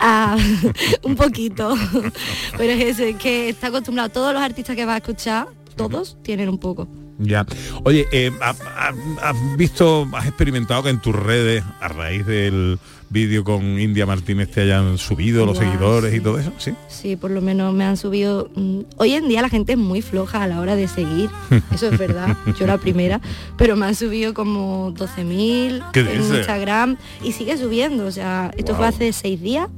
[0.00, 0.36] Ah,
[1.02, 1.74] un poquito.
[2.56, 4.08] Pero es eso, que está acostumbrado.
[4.10, 6.86] Todos los artistas que vas a escuchar, todos tienen un poco.
[7.18, 7.46] Ya.
[7.84, 12.78] Oye, eh, ha- ha- ¿has visto, has experimentado que en tus redes, a raíz del
[13.14, 16.52] vídeo con India Martínez, te hayan subido los seguidores y todo eso?
[16.58, 16.72] Sí.
[16.88, 18.50] Sí, por lo menos me han subido.
[18.54, 21.30] mm, Hoy en día la gente es muy floja a la hora de seguir.
[21.72, 22.36] Eso es verdad.
[22.58, 23.20] Yo la primera.
[23.56, 26.38] Pero me han subido como 12.000 ¿Qué en dices?
[26.38, 28.04] Instagram y sigue subiendo.
[28.04, 29.68] O sea, esto fue hace seis días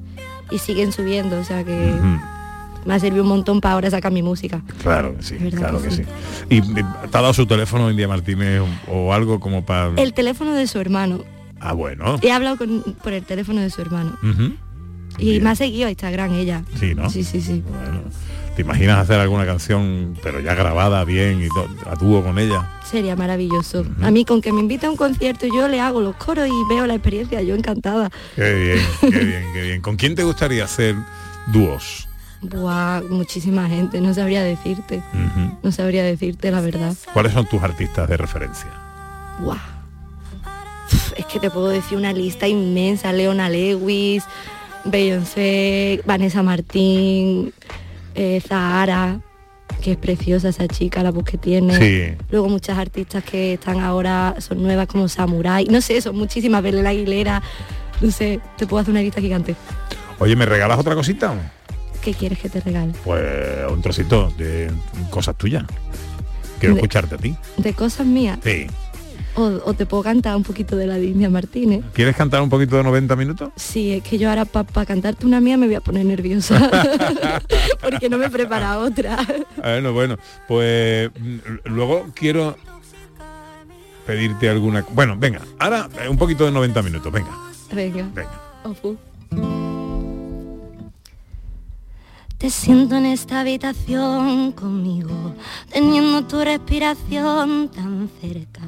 [0.50, 1.38] y siguen subiendo.
[1.38, 1.92] O sea que
[2.86, 4.62] me ha servido un montón para ahora sacar mi música.
[4.82, 6.02] Claro que sí, claro que que sí.
[6.04, 6.08] sí.
[6.48, 9.92] ¿Y te ha dado su teléfono India Martínez o, o algo como para...
[10.00, 11.20] El teléfono de su hermano.
[11.60, 12.16] Ah, bueno.
[12.22, 14.16] He hablado con- por el teléfono de su hermano.
[15.18, 16.62] Y me ha seguido a Instagram ella.
[16.78, 17.08] Sí, ¿no?
[17.08, 17.62] Sí, sí, sí.
[17.66, 18.02] Bueno,
[18.54, 21.48] ¿te imaginas hacer alguna canción, pero ya grabada bien y
[21.88, 22.68] a dúo con ella?
[22.84, 23.86] Sería maravilloso.
[24.02, 26.74] A mí con que me invite a un concierto yo le hago los coros y
[26.74, 28.10] veo la experiencia, yo encantada.
[28.34, 29.80] Qué bien, qué bien, qué bien.
[29.80, 30.94] ¿Con quién te gustaría hacer
[31.46, 32.06] dúos?
[32.42, 35.02] Buah, muchísima gente, no sabría decirte.
[35.62, 36.94] No sabría decirte la verdad.
[37.14, 38.68] ¿Cuáles son tus artistas de referencia?
[39.40, 39.75] Buah.
[41.18, 43.12] Es que te puedo decir una lista inmensa.
[43.12, 44.24] Leona Lewis,
[44.84, 47.52] Beyoncé, Vanessa Martín,
[48.14, 49.20] eh, Zahara,
[49.82, 51.76] que es preciosa esa chica, la voz que tiene.
[51.78, 52.16] Sí.
[52.30, 55.66] Luego muchas artistas que están ahora, son nuevas como Samurai.
[55.70, 56.62] No sé, son muchísimas.
[56.62, 57.42] Belén Aguilera.
[58.00, 59.54] No sé, te puedo hacer una lista gigante.
[60.18, 61.52] Oye, ¿me regalas otra cosita?
[62.02, 62.92] ¿Qué quieres que te regale?
[63.04, 63.22] Pues
[63.70, 64.70] un trocito de
[65.10, 65.64] cosas tuyas.
[66.60, 67.34] Quiero De- escucharte a ti.
[67.56, 68.38] De cosas mías.
[68.44, 68.66] Sí.
[69.36, 71.84] O, o te puedo cantar un poquito de la de India Martínez.
[71.92, 73.50] ¿Quieres cantar un poquito de 90 minutos?
[73.56, 76.70] Sí, es que yo ahora para cantarte una mía me voy a poner nerviosa.
[77.82, 79.18] Porque no me prepara otra.
[79.56, 80.16] Bueno, bueno,
[80.48, 82.56] pues mm, luego quiero
[84.06, 84.84] pedirte alguna...
[84.92, 87.30] Bueno, venga, ahora un poquito de 90 minutos, venga.
[87.72, 88.08] Venga.
[88.14, 88.40] Venga.
[88.64, 88.96] Ofu.
[92.38, 95.34] Te siento en esta habitación conmigo,
[95.72, 98.60] teniendo tu respiración tan cerca.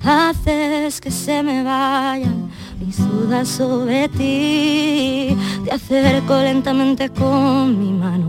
[0.00, 5.36] Haces que se me vayan mis dudas sobre ti.
[5.64, 8.28] Te acerco lentamente con mi mano,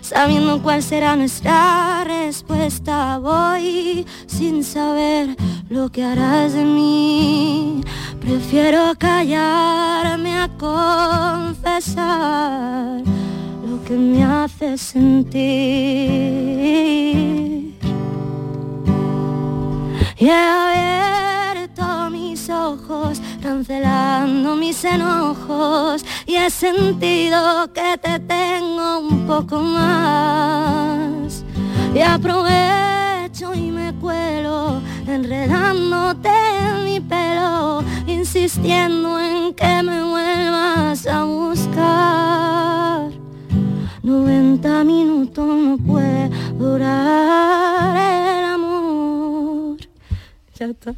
[0.00, 3.18] sabiendo cuál será nuestra respuesta.
[3.18, 5.36] Voy sin saber
[5.68, 7.82] lo que harás de mí.
[8.18, 11.98] Prefiero callarme a confesar
[13.86, 15.38] que me hace sentir.
[20.20, 29.26] Y he abierto mis ojos, cancelando mis enojos, y he sentido que te tengo un
[29.26, 31.44] poco más.
[31.94, 41.24] Y aprovecho y me cuelo, enredándote en mi pelo, insistiendo en que me vuelvas a
[41.24, 42.77] buscar.
[44.08, 49.76] 90 minutos no puede durar el amor.
[50.58, 50.94] Ya está.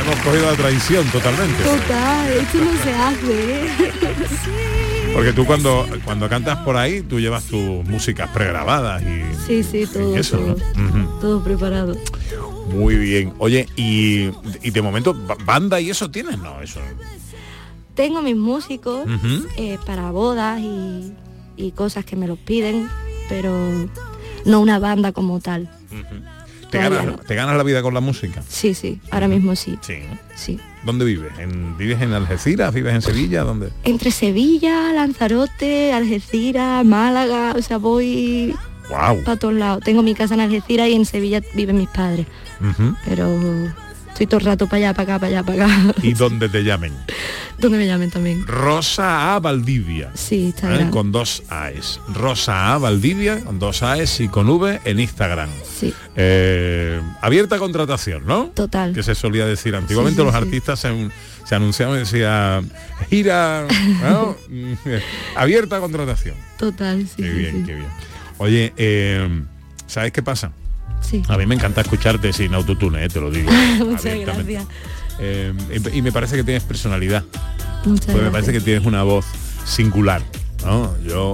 [0.00, 1.62] Hemos cogido la traición totalmente.
[1.62, 3.68] Total, esto no se hace.
[5.14, 9.86] Porque tú cuando, cuando cantas por ahí, tú llevas tus músicas pregrabadas y, Sí, sí,
[9.86, 11.08] todo, y eso, ¿no?
[11.20, 11.96] todo, preparado.
[12.70, 13.32] Muy bien.
[13.38, 14.30] Oye, y,
[14.62, 16.38] y de momento, ba- ¿banda y eso tienes?
[16.38, 16.80] No, eso...
[17.98, 19.08] Tengo mis músicos
[19.56, 21.12] eh, para bodas y,
[21.56, 22.88] y cosas que me los piden,
[23.28, 23.50] pero
[24.44, 25.68] no una banda como tal.
[26.70, 27.16] ¿Te ganas, no.
[27.18, 28.40] ¿Te ganas la vida con la música?
[28.46, 29.76] Sí, sí, ahora mismo sí.
[30.36, 30.60] Sí.
[30.84, 31.32] ¿Dónde vives?
[31.40, 32.72] ¿En, ¿Vives en Algeciras?
[32.72, 33.42] ¿Vives en Sevilla?
[33.42, 33.70] ¿Dónde?
[33.82, 38.54] Entre Sevilla, Lanzarote, Algeciras, Málaga, o sea, voy
[38.90, 39.24] Wow.
[39.24, 39.82] para todos lados.
[39.82, 42.26] Tengo mi casa en Algeciras y en Sevilla viven mis padres,
[43.04, 43.28] pero
[44.18, 45.94] estoy todo el rato para allá, para acá, para allá, para acá.
[46.02, 46.92] Y donde te llamen.
[47.58, 48.44] Donde me llamen también.
[48.46, 50.10] Rosa A Valdivia.
[50.14, 50.38] Sí, ¿eh?
[50.46, 50.90] Instagram.
[50.90, 52.00] Con dos A's.
[52.12, 55.48] Rosa A Valdivia, con dos A's y con V en Instagram.
[55.62, 55.94] Sí.
[56.16, 58.46] Eh, abierta contratación, ¿no?
[58.46, 58.92] Total.
[58.92, 60.44] Que se solía decir antiguamente Sí, sí, los sí.
[60.46, 61.10] artistas se,
[61.44, 62.60] se anunciaban y decía
[63.08, 63.66] gira
[64.02, 64.36] ¿no?
[65.36, 66.34] abierta contratación.
[66.56, 67.22] Total, sí.
[67.22, 67.88] Qué bien, qué bien.
[68.38, 69.28] Oye, eh,
[69.86, 70.50] ¿sabes qué pasa?
[71.00, 71.22] Sí.
[71.28, 73.50] A mí me encanta escucharte sin autotune, eh, te lo digo.
[73.78, 74.64] Muchas gracias.
[75.18, 75.52] Eh,
[75.94, 77.24] y, me parece que tienes personalidad.
[77.84, 78.32] Muchas Pues me gracias.
[78.32, 79.24] parece que tienes una voz
[79.64, 80.22] singular.
[80.64, 80.94] ¿no?
[81.02, 81.32] Yo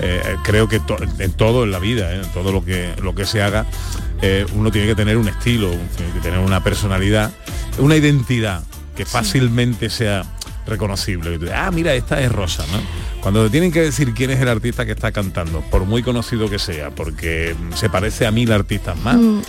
[0.00, 3.24] eh, creo que to- en todo en la vida, en todo lo que, lo que
[3.26, 3.66] se haga,
[4.54, 7.32] uno tiene que tener un estilo, tiene que tener una personalidad,
[7.78, 8.62] una identidad
[8.96, 10.24] que fácilmente sea
[10.66, 11.38] reconocible.
[11.54, 12.78] Ah, mira, esta es Rosa, ¿no?
[13.20, 16.48] Cuando te tienen que decir quién es el artista que está cantando, por muy conocido
[16.50, 19.40] que sea, porque se parece a mil artistas más, Mm.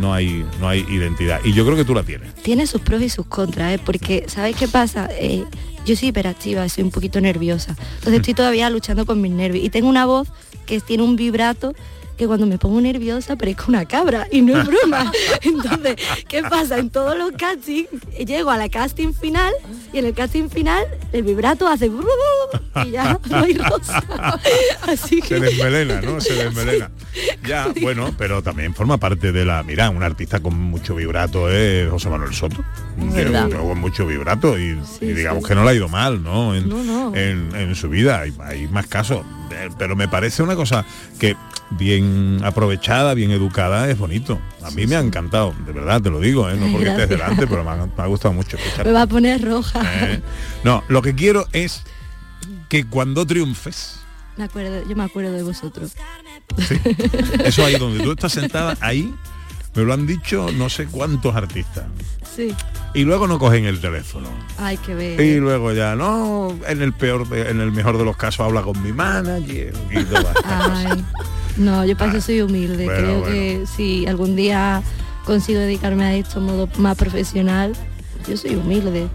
[0.00, 1.40] no hay, no hay identidad.
[1.44, 2.34] Y yo creo que tú la tienes.
[2.36, 3.80] Tiene sus pros y sus contras, ¿eh?
[3.84, 5.08] porque ¿sabes qué pasa?
[5.12, 5.44] Eh,
[5.86, 7.76] yo soy hiperactiva, soy un poquito nerviosa.
[7.98, 9.64] Entonces estoy todavía luchando con mis nervios.
[9.64, 10.28] Y tengo una voz
[10.66, 11.74] que tiene un vibrato
[12.18, 15.10] que cuando me pongo nerviosa parezco una cabra y no es broma.
[15.42, 15.96] Entonces,
[16.28, 16.78] ¿qué pasa?
[16.78, 17.88] En todos los castings
[18.26, 19.52] llego a la casting final
[19.92, 21.86] y en el casting final el vibrato hace
[22.84, 24.02] y ya no hay rosa.
[24.88, 26.20] Así que Se desmelena, ¿no?
[26.20, 26.90] Se desmelena.
[27.46, 29.62] Ya, bueno, pero también forma parte de la...
[29.62, 32.64] Mira, un artista con mucho vibrato es José Manuel Soto.
[33.14, 36.54] Tiene con mucho vibrato y, y digamos que no le ha ido mal, ¿no?
[36.54, 37.14] En, No, no.
[37.16, 38.20] en- en su vida.
[38.20, 39.24] Hay, hay más casos.
[39.50, 40.84] Eh, Pero me parece una cosa
[41.18, 41.36] que
[41.70, 44.38] bien aprovechada, bien educada, es bonito.
[44.62, 46.56] A mí me ha encantado, de verdad, te lo digo, ¿eh?
[46.56, 48.86] no porque estés delante, pero me ha, me ha gustado mucho escuchar.
[48.86, 49.82] me va a poner roja.
[50.06, 50.22] ¿eh?
[50.64, 51.82] No, lo que quiero es
[52.68, 54.00] que cuando triunfes,
[54.36, 55.92] Me acuerdo, yo me acuerdo de vosotros.
[57.44, 59.12] eso ahí donde tú estás sentada, ahí
[59.78, 61.84] me lo han dicho no sé cuántos artistas.
[62.36, 62.54] Sí.
[62.94, 64.28] Y luego no cogen el teléfono.
[64.58, 65.20] Hay que ver.
[65.20, 68.62] Y luego ya, no, en el peor, de- en el mejor de los casos habla
[68.62, 70.86] con mi manager y todas estas cosas.
[70.86, 71.04] Ay,
[71.56, 72.86] no, yo para eso soy humilde.
[72.86, 73.24] Creo bueno.
[73.34, 74.82] que si algún día
[75.24, 77.74] consigo dedicarme a esto a modo más profesional,
[78.28, 79.08] yo soy humilde.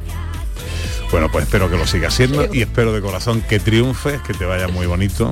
[1.12, 4.46] Bueno, pues espero que lo sigas siendo y espero de corazón que triunfes, que te
[4.46, 5.32] vaya muy bonito.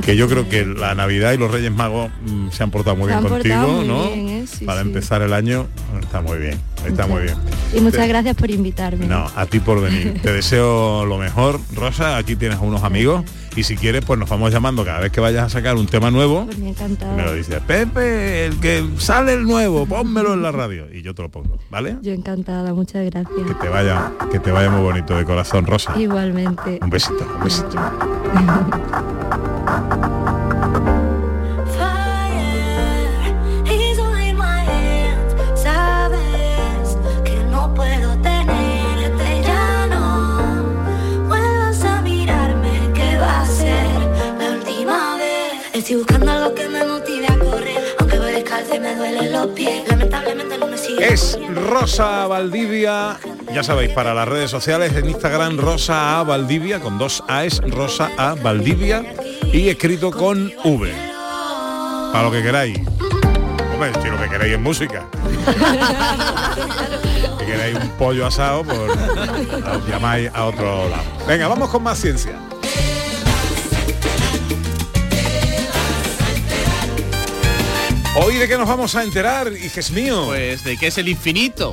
[0.00, 3.10] Que yo creo que la Navidad y los Reyes Magos mm, se han portado muy
[3.10, 4.04] Se bien contigo, muy ¿no?
[4.10, 4.44] bien, ¿eh?
[4.46, 4.88] Sí, Para sí.
[4.88, 5.66] empezar el año
[6.00, 7.36] está muy bien, está muy bien.
[7.74, 9.06] Y muchas Te- gracias por invitarme.
[9.06, 10.18] No, a ti por venir.
[10.22, 12.16] Te deseo lo mejor, Rosa.
[12.16, 13.24] Aquí tienes a unos amigos
[13.54, 16.10] y si quieres, pues nos vamos llamando cada vez que vayas a sacar un tema
[16.10, 16.46] nuevo.
[16.46, 16.72] Pues me.
[17.16, 21.14] Me lo dices, Pepe, el que sale el nuevo, pónmelo en la radio y yo
[21.14, 21.96] te lo pongo, ¿vale?
[22.02, 23.46] Yo encantada, muchas gracias.
[23.46, 25.94] Que te vaya, que te vaya muy bonito de corazón, Rosa.
[25.98, 26.78] Igualmente.
[26.82, 27.68] Un besito, un besito.
[51.00, 53.18] Es Rosa Valdivia.
[53.52, 58.10] Ya sabéis, para las redes sociales en Instagram Rosa A Valdivia, con dos A's, Rosa
[58.16, 59.04] A Valdivia,
[59.52, 60.92] y escrito con V.
[62.12, 62.78] Para lo que queráis.
[63.72, 65.06] Hombre, si lo que queréis es música.
[67.38, 71.02] Si queréis un pollo asado, pues os llamáis a otro lado.
[71.26, 72.38] Venga, vamos con más ciencia.
[78.14, 80.24] Hoy de qué nos vamos a enterar, hijes mío.
[80.26, 81.72] Pues de qué es el infinito.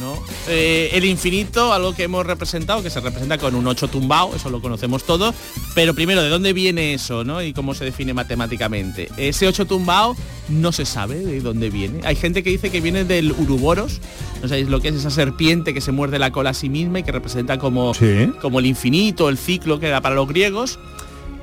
[0.00, 0.22] ¿no?
[0.48, 4.48] Eh, el infinito, algo que hemos representado, que se representa con un 8 tumbao, eso
[4.48, 5.34] lo conocemos todos,
[5.74, 7.42] pero primero, ¿de dónde viene eso ¿no?
[7.42, 9.08] y cómo se define matemáticamente?
[9.18, 10.16] Ese 8 tumbao
[10.48, 12.00] no se sabe de dónde viene.
[12.04, 14.00] Hay gente que dice que viene del uruboros,
[14.40, 17.00] no sabéis lo que es esa serpiente que se muerde la cola a sí misma
[17.00, 17.92] y que representa como,
[18.40, 20.78] como el infinito, el ciclo que era para los griegos.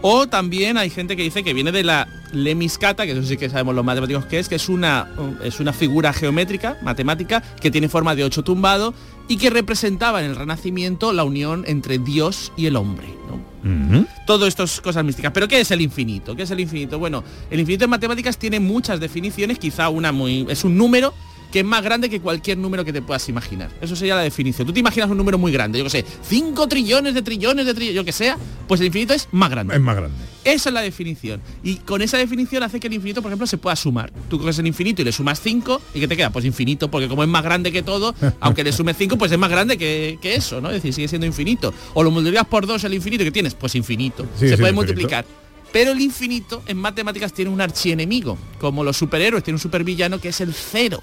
[0.01, 3.49] O también hay gente que dice que viene de la lemiscata, que eso sí que
[3.49, 5.07] sabemos los matemáticos que es, que es una,
[5.43, 8.93] es una figura geométrica, matemática, que tiene forma de ocho tumbado
[9.27, 13.07] y que representaba en el Renacimiento la unión entre Dios y el hombre.
[13.27, 14.05] ¿no?
[14.25, 15.31] Todo esto es cosas místicas.
[15.33, 16.35] ¿Pero qué es el infinito?
[16.35, 16.99] ¿Qué es el infinito?
[16.99, 20.45] Bueno, el infinito en matemáticas tiene muchas definiciones, quizá una muy...
[20.49, 21.13] es un número
[21.51, 23.69] que es más grande que cualquier número que te puedas imaginar.
[23.81, 24.67] Eso sería la definición.
[24.67, 27.73] Tú te imaginas un número muy grande, yo que sé, 5 trillones de trillones de
[27.73, 28.37] trillones, yo que sea,
[28.67, 29.75] pues el infinito es más grande.
[29.75, 30.15] Es más grande.
[30.43, 31.41] Esa es la definición.
[31.61, 34.13] Y con esa definición hace que el infinito, por ejemplo, se pueda sumar.
[34.29, 36.29] Tú coges el infinito y le sumas 5 y ¿qué te queda?
[36.29, 39.37] Pues infinito, porque como es más grande que todo, aunque le sumes 5, pues es
[39.37, 40.69] más grande que, que eso, ¿no?
[40.69, 41.73] Es decir, sigue siendo infinito.
[41.93, 44.23] O lo multiplicas por 2 el infinito que tienes, pues infinito.
[44.35, 44.73] Sí, se sí, puede infinito.
[44.75, 45.25] multiplicar.
[45.73, 48.37] Pero el infinito en matemáticas tiene un archienemigo.
[48.59, 51.01] Como los superhéroes tiene un supervillano que es el cero.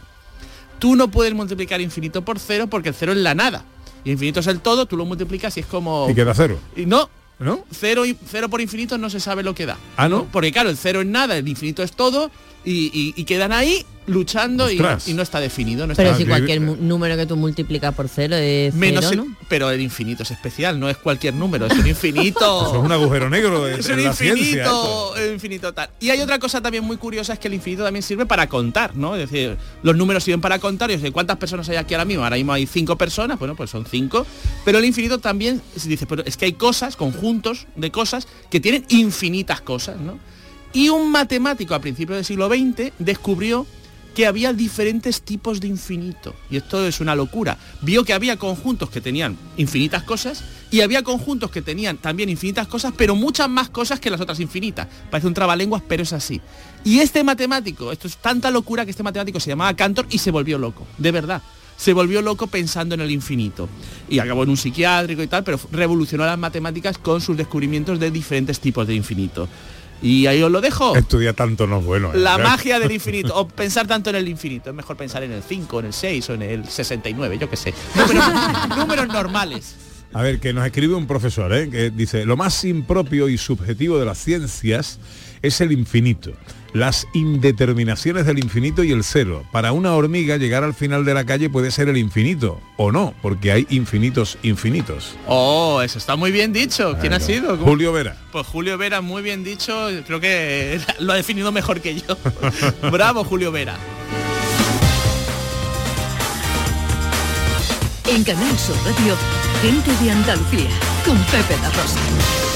[0.78, 3.64] Tú no puedes multiplicar infinito por cero porque el cero es la nada.
[4.04, 6.08] Y infinito es el todo, tú lo multiplicas y es como...
[6.10, 6.58] Y queda cero.
[6.76, 7.08] Y no,
[7.38, 7.64] ¿No?
[7.70, 9.76] Cero, y, cero por infinito no se sabe lo que da.
[9.96, 10.24] Ah, ¿no?
[10.30, 12.30] Porque claro, el cero es nada, el infinito es todo
[12.64, 15.86] y, y- y quedan ahí luchando y, no está definido.
[15.86, 19.30] No Pero está si cualquier número que tú multiplicas por cero es Menos cero, el-
[19.30, 19.36] ¿no?
[19.48, 22.38] pero el infinito es especial, no es cualquier número, es un infinito.
[22.66, 25.88] Eso es un agujero negro de, es un infinito, el infinito tal.
[26.00, 28.94] Y hay otra cosa también muy curiosa, es que el infinito también sirve para contar,
[28.96, 29.16] ¿no?
[29.16, 32.04] Es decir, los números sirven para contar, y o sea, ¿cuántas personas hay aquí ahora
[32.04, 32.24] mismo?
[32.24, 34.26] Ahora mismo hay cinco personas, bueno, pues son cinco.
[34.64, 38.60] Pero el infinito también se dice, pero es que hay cosas, conjuntos de cosas, que
[38.60, 40.18] tienen infinitas cosas, ¿no?
[40.74, 43.64] Y un matemático a principios del siglo XX descubrió
[44.14, 46.34] que había diferentes tipos de infinito.
[46.50, 47.58] Y esto es una locura.
[47.82, 52.66] Vio que había conjuntos que tenían infinitas cosas Y había conjuntos que tenían también infinitas
[52.66, 54.88] cosas, pero muchas más cosas que las otras infinitas.
[55.08, 56.40] Parece un trabalenguas, pero es así.
[56.82, 60.32] Y este matemático, esto es tanta locura que este matemático se llamaba Cantor y se
[60.32, 61.42] volvió loco, de verdad.
[61.76, 63.68] Se volvió loco pensando en el infinito.
[64.08, 68.10] Y acabó en un psiquiátrico y tal, pero revolucionó las matemáticas con sus descubrimientos de
[68.10, 69.48] diferentes tipos de infinito.
[70.04, 70.94] Y ahí os lo dejo.
[70.94, 72.12] Estudia tanto no es bueno.
[72.12, 72.18] ¿eh?
[72.18, 73.34] La magia del infinito.
[73.34, 74.70] O pensar tanto en el infinito.
[74.70, 77.56] Es mejor pensar en el 5, en el 6 o en el 69, yo qué
[77.56, 77.74] sé.
[77.96, 78.24] Números,
[78.76, 79.76] números normales.
[80.12, 81.68] A ver, que nos escribe un profesor, ¿eh?
[81.68, 85.00] que dice, lo más impropio y subjetivo de las ciencias
[85.42, 86.30] es el infinito,
[86.74, 89.44] las indeterminaciones del infinito y el cero.
[89.50, 93.14] Para una hormiga llegar al final de la calle puede ser el infinito, o no,
[93.22, 95.16] porque hay infinitos infinitos.
[95.26, 96.98] Oh, eso está muy bien dicho.
[97.00, 97.56] ¿Quién ha sido?
[97.56, 98.16] Julio Vera.
[98.32, 99.88] Pues Julio Vera, muy bien dicho.
[100.04, 102.18] Creo que lo ha definido mejor que yo.
[102.90, 103.76] Bravo, Julio Vera.
[108.08, 109.16] En Canal Sur Radio,
[109.62, 110.70] gente de Andalucía,
[111.06, 112.53] con Pepe da Rosa.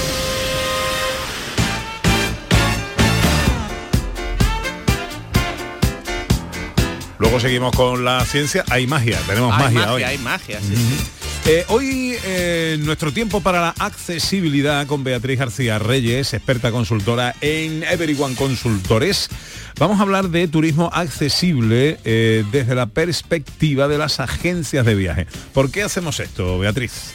[7.18, 8.64] Luego seguimos con la ciencia.
[8.70, 10.02] Hay magia, tenemos hay magia, magia, hoy.
[10.02, 10.98] hay magia, sí, sí.
[11.50, 17.84] Eh, hoy eh, nuestro tiempo para la accesibilidad con Beatriz García Reyes, experta consultora en
[17.84, 19.30] Everyone Consultores.
[19.78, 25.26] Vamos a hablar de turismo accesible eh, desde la perspectiva de las agencias de viaje.
[25.54, 27.14] ¿Por qué hacemos esto, Beatriz?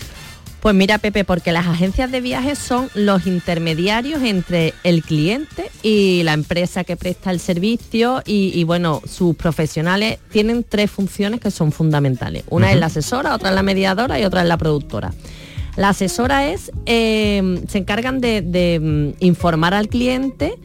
[0.63, 6.23] Pues mira, Pepe, porque las agencias de viajes son los intermediarios entre el cliente y
[6.23, 11.51] la empresa que presta el servicio y, y, bueno, sus profesionales tienen tres funciones que
[11.51, 12.45] son fundamentales.
[12.49, 15.13] Una es la asesora, otra es la mediadora y otra es la productora.
[15.75, 20.57] La asesora es, eh, se encargan de, de, mm, informar al cliente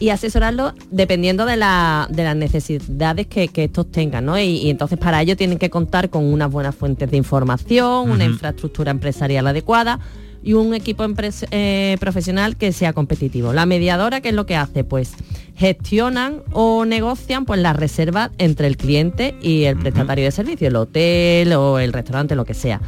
[0.00, 4.38] y asesorarlo dependiendo de, la- de las necesidades que, que estos tengan, ¿no?
[4.38, 8.24] Y, y entonces para ello tienen que contar con unas buenas fuentes de información, una
[8.24, 10.00] infraestructura empresarial adecuada
[10.42, 13.52] y un equipo empres- eh, profesional que sea competitivo.
[13.52, 14.84] La mediadora, ¿qué es lo que hace?
[14.84, 15.12] Pues
[15.56, 20.76] gestionan o negocian pues las reservas entre el cliente y el prestatario de servicio, el
[20.76, 22.80] hotel o el restaurante, lo que sea.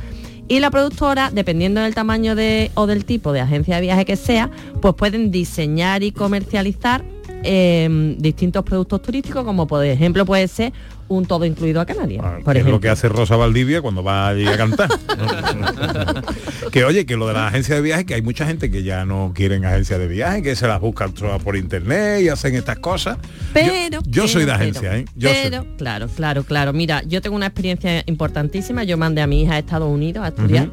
[0.49, 4.17] Y la productora, dependiendo del tamaño de, o del tipo de agencia de viaje que
[4.17, 7.05] sea, pues pueden diseñar y comercializar
[7.43, 10.73] eh, distintos productos turísticos, como por ejemplo puede ser
[11.09, 12.25] un todo incluido a Canarias.
[12.45, 14.89] por Que es lo que hace Rosa Valdivia cuando va allí a cantar.
[16.73, 19.05] que oye, que lo de las agencias de viaje, que hay mucha gente que ya
[19.05, 23.19] no quieren agencias de viaje, que se las buscan por internet y hacen estas cosas.
[23.53, 25.05] Pero yo, yo soy de agencia, pero, ¿eh?
[25.17, 26.73] Yo soy- pero, claro, claro, claro.
[26.73, 28.85] Mira, yo tengo una experiencia importantísima.
[28.85, 30.71] Yo mandé a mi hija a Estados Unidos a estudiar.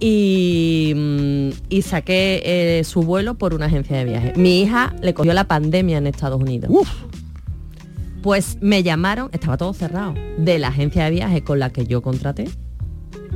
[0.00, 4.32] Y, mm, y saqué eh, su vuelo por una agencia de viaje.
[4.36, 6.70] Mi hija le cogió la pandemia en Estados Unidos.
[8.22, 12.02] Pues me llamaron, estaba todo cerrado, de la agencia de viaje con la que yo
[12.02, 12.46] contraté,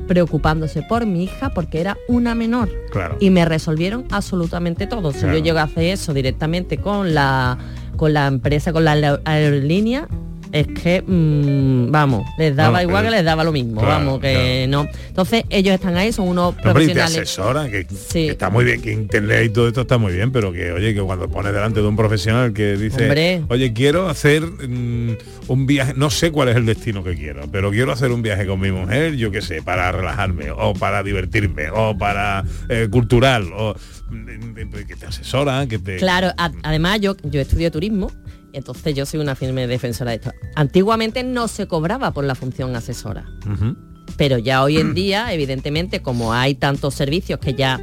[0.09, 2.71] preocupándose por mi hija porque era una menor.
[2.91, 3.17] Claro.
[3.21, 5.13] Y me resolvieron absolutamente todo.
[5.13, 5.39] Si Claro.
[5.39, 7.59] yo llego a hacer eso directamente con la
[7.97, 10.09] con la empresa, con la aer- aerolínea,
[10.53, 13.95] es que mm, vamos, les daba No, igual pero- que les daba lo mismo, Claro,
[14.05, 14.87] vamos, que no.
[15.09, 17.17] Entonces ellos están ahí, son unos y te profesionales.
[17.17, 20.53] asesoran, que, que está muy bien, que internet y todo esto está muy bien, pero
[20.53, 23.43] que oye, que cuando pones delante de un profesional que dice, Hombre.
[23.49, 25.17] oye, quiero hacer mm,
[25.49, 28.47] un viaje, no sé cuál es el destino que quiero, pero quiero hacer un viaje
[28.47, 33.49] con mi mujer, yo qué sé, para relajarme, o para divertirme, o para eh, cultural,
[33.57, 33.75] o
[34.11, 35.97] mm, que te asesoran, que te.
[35.97, 38.11] Claro, a- además yo, yo estudio turismo,
[38.53, 40.33] entonces yo soy una firme defensora de esto.
[40.55, 43.25] Antiguamente no se cobraba por la función asesora.
[44.17, 47.81] Pero ya hoy en día, evidentemente, como hay tantos servicios que ya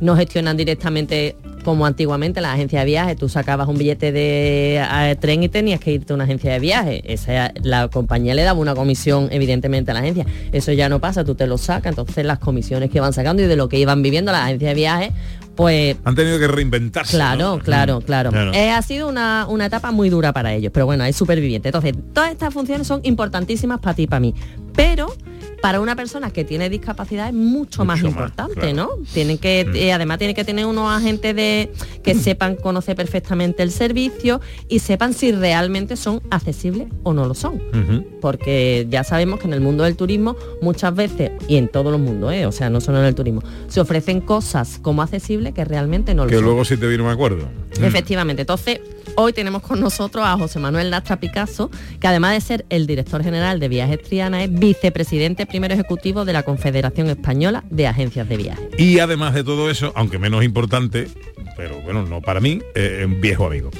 [0.00, 5.42] no gestionan directamente como antiguamente las agencias de viaje, tú sacabas un billete de tren
[5.42, 7.02] y tenías que irte a una agencia de viaje.
[7.12, 10.26] Esa, la compañía le daba una comisión, evidentemente, a la agencia.
[10.52, 13.46] Eso ya no pasa, tú te lo sacas, entonces las comisiones que van sacando y
[13.46, 15.12] de lo que iban viviendo las agencias de viaje,
[15.60, 17.18] pues Han tenido que reinventarse.
[17.18, 17.58] Claro, ¿no?
[17.58, 18.30] claro, claro.
[18.54, 21.68] Eh, ha sido una, una etapa muy dura para ellos, pero bueno, es superviviente.
[21.68, 24.34] Entonces, todas estas funciones son importantísimas para ti y para mí.
[24.74, 25.14] Pero
[25.60, 28.74] para una persona que tiene discapacidad es mucho, más importante, claro.
[28.74, 28.88] ¿no?
[29.12, 33.70] Tienen que, eh, además tiene que tener unos agentes de que sepan conocer perfectamente el
[33.70, 37.60] servicio y sepan si realmente son accesibles o no lo son
[38.20, 42.00] porque ya sabemos que en el mundo del turismo muchas veces, y en todo el
[42.00, 42.46] mundo, ¿eh?
[42.46, 46.24] o sea, no solo en el turismo, se ofrecen cosas como accesibles que realmente no
[46.24, 46.44] lo Que son.
[46.44, 47.48] luego si te viene me acuerdo.
[47.80, 48.80] Efectivamente, entonces
[49.16, 53.22] hoy tenemos con nosotros a José Manuel Lastra Picasso, que además de ser el director
[53.22, 58.36] general de Viajes Triana, es vicepresidente primero ejecutivo de la Confederación Española de Agencias de
[58.36, 58.68] Viajes.
[58.78, 61.08] Y además de todo eso, aunque menos importante,
[61.56, 63.70] pero bueno, no para mí, eh, un viejo amigo.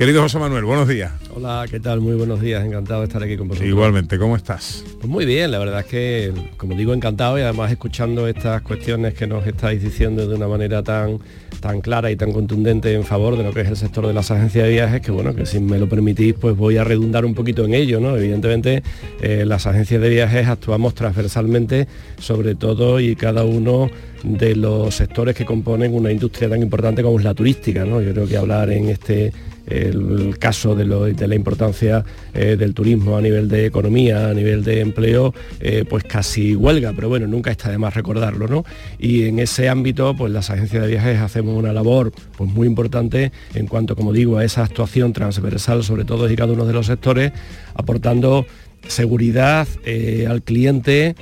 [0.00, 1.12] Querido José Manuel, buenos días.
[1.34, 2.00] Hola, ¿qué tal?
[2.00, 3.68] Muy buenos días, encantado de estar aquí con vosotros.
[3.68, 4.82] Igualmente, ¿cómo estás?
[4.98, 9.12] Pues muy bien, la verdad es que, como digo, encantado y además escuchando estas cuestiones
[9.12, 11.18] que nos estáis diciendo de una manera tan,
[11.60, 14.30] tan clara y tan contundente en favor de lo que es el sector de las
[14.30, 17.34] agencias de viajes, que bueno, que si me lo permitís, pues voy a redundar un
[17.34, 18.16] poquito en ello, ¿no?
[18.16, 18.82] Evidentemente,
[19.20, 21.88] eh, las agencias de viajes actuamos transversalmente
[22.18, 23.90] sobre todo y cada uno
[24.22, 28.00] de los sectores que componen una industria tan importante como es la turística, ¿no?
[28.00, 29.32] Yo creo que hablar en este
[29.70, 32.04] el caso de, la importancia
[32.34, 36.92] eh, del turismo a nivel de economía, a nivel de empleo, eh, pues casi huelga,
[36.94, 38.64] pero bueno, nunca está de más recordarlo, ¿no?
[38.98, 43.32] Y en ese ámbito, pues las agencias de viajes hacemos una labor pues muy importante
[43.54, 46.86] en cuanto, como digo, a esa actuación transversal sobre todo y cada uno de los
[46.86, 47.32] sectores,
[47.74, 48.46] aportando
[48.88, 51.14] seguridad eh, al cliente,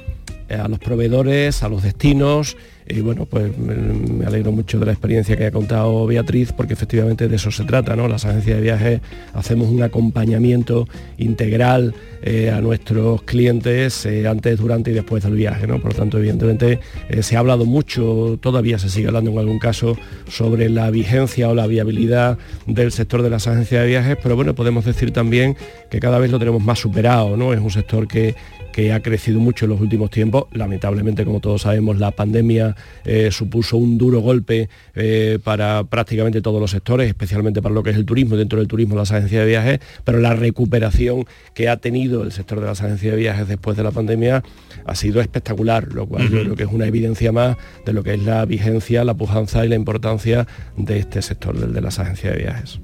[0.48, 2.56] a los proveedores, a los destinos,
[2.88, 7.28] y bueno, pues me alegro mucho de la experiencia que ha contado Beatriz, porque efectivamente
[7.28, 8.08] de eso se trata, ¿no?
[8.08, 9.00] Las agencias de viajes
[9.34, 15.66] hacemos un acompañamiento integral eh, a nuestros clientes eh, antes, durante y después del viaje,
[15.66, 15.80] ¿no?
[15.80, 19.58] Por lo tanto, evidentemente eh, se ha hablado mucho, todavía se sigue hablando en algún
[19.58, 19.96] caso
[20.28, 24.54] sobre la vigencia o la viabilidad del sector de las agencias de viajes, pero bueno,
[24.54, 25.56] podemos decir también
[25.90, 27.52] que cada vez lo tenemos más superado, ¿no?
[27.52, 28.34] Es un sector que
[28.78, 30.44] que ha crecido mucho en los últimos tiempos.
[30.52, 36.60] Lamentablemente, como todos sabemos, la pandemia eh, supuso un duro golpe eh, para prácticamente todos
[36.60, 39.48] los sectores, especialmente para lo que es el turismo, dentro del turismo las agencias de
[39.48, 43.76] viajes, pero la recuperación que ha tenido el sector de las agencias de viajes después
[43.76, 44.42] de la pandemia
[44.84, 48.14] ha sido espectacular, lo cual yo creo que es una evidencia más de lo que
[48.14, 52.34] es la vigencia, la pujanza y la importancia de este sector, del de las agencias
[52.34, 52.80] de viajes.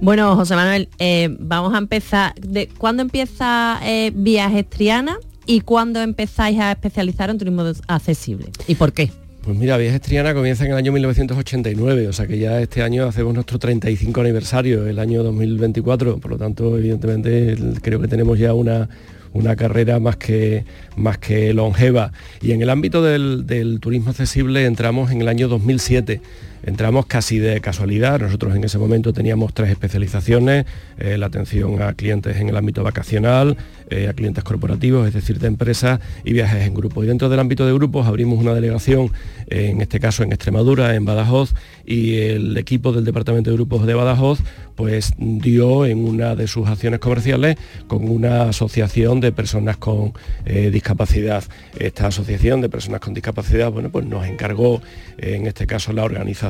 [0.00, 2.34] Bueno, José Manuel, eh, vamos a empezar.
[2.36, 8.50] De, ¿Cuándo empieza eh, Viajes Triana y cuándo empezáis a especializar en turismo accesible?
[8.66, 9.10] ¿Y por qué?
[9.42, 13.06] Pues mira, Viajes Triana comienza en el año 1989, o sea que ya este año
[13.06, 18.52] hacemos nuestro 35 aniversario, el año 2024, por lo tanto, evidentemente, creo que tenemos ya
[18.52, 18.90] una,
[19.32, 22.12] una carrera más que, más que longeva.
[22.42, 26.20] Y en el ámbito del, del turismo accesible entramos en el año 2007
[26.62, 28.20] entramos casi de casualidad.
[28.20, 30.66] Nosotros en ese momento teníamos tres especializaciones,
[30.98, 33.56] eh, la atención a clientes en el ámbito vacacional,
[33.88, 37.02] eh, a clientes corporativos, es decir, de empresas y viajes en grupo.
[37.04, 39.10] Y dentro del ámbito de grupos abrimos una delegación,
[39.48, 41.54] en este caso en Extremadura, en Badajoz,
[41.84, 44.40] y el equipo del Departamento de Grupos de Badajoz
[44.80, 50.14] pues dio en una de sus acciones comerciales con una asociación de personas con
[50.46, 51.44] eh, discapacidad.
[51.78, 54.80] Esta asociación de personas con discapacidad, bueno, pues nos encargó
[55.18, 56.49] en este caso la organización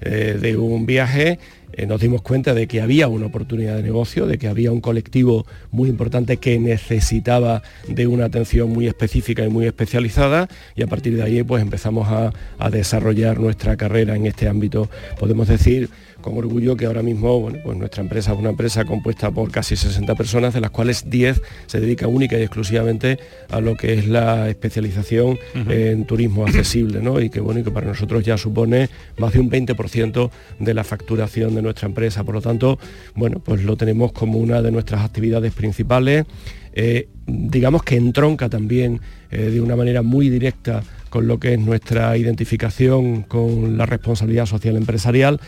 [0.00, 1.38] eh, de un viaje
[1.78, 4.80] eh, nos dimos cuenta de que había una oportunidad de negocio, de que había un
[4.80, 10.86] colectivo muy importante que necesitaba de una atención muy específica y muy especializada y a
[10.86, 14.90] partir de ahí pues empezamos a, a desarrollar nuestra carrera en este ámbito.
[15.20, 15.88] Podemos decir
[16.20, 19.76] con orgullo que ahora mismo bueno, pues nuestra empresa es una empresa compuesta por casi
[19.76, 23.18] 60 personas, de las cuales 10 se dedican única y exclusivamente
[23.50, 25.38] a lo que es la especialización
[25.68, 27.20] en turismo accesible, ¿no?
[27.20, 28.88] Y que bueno, y que para nosotros ya supone
[29.18, 32.24] más de un 20% de la facturación de nuestra empresa.
[32.24, 32.78] Por lo tanto,
[33.14, 36.26] bueno, pues lo tenemos como una de nuestras actividades principales.
[36.72, 39.00] Eh, digamos que entronca también
[39.30, 44.46] eh, de una manera muy directa con lo que es nuestra identificación con la responsabilidad
[44.46, 45.40] social empresarial,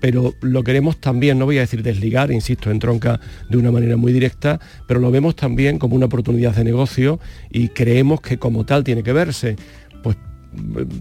[0.00, 3.96] pero lo queremos también, no voy a decir desligar, insisto, en tronca de una manera
[3.96, 7.20] muy directa, pero lo vemos también como una oportunidad de negocio
[7.50, 9.56] y creemos que como tal tiene que verse.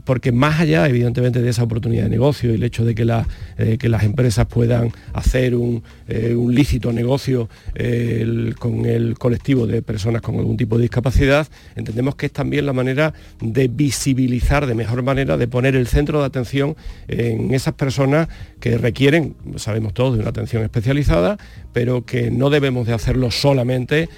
[0.03, 3.23] Porque más allá, evidentemente, de esa oportunidad de negocio y el hecho de que,
[3.57, 9.81] eh, que las empresas puedan hacer un, eh, lícito negocio eh, con el colectivo de
[9.81, 14.75] personas con algún tipo de discapacidad, entendemos que es también la manera de visibilizar de
[14.75, 16.75] mejor manera, de poner el centro de atención
[17.07, 18.27] en esas personas
[18.59, 21.37] que requieren, sabemos todos, de una atención especializada,
[21.71, 24.09] pero que no debemos de hacerlo solamente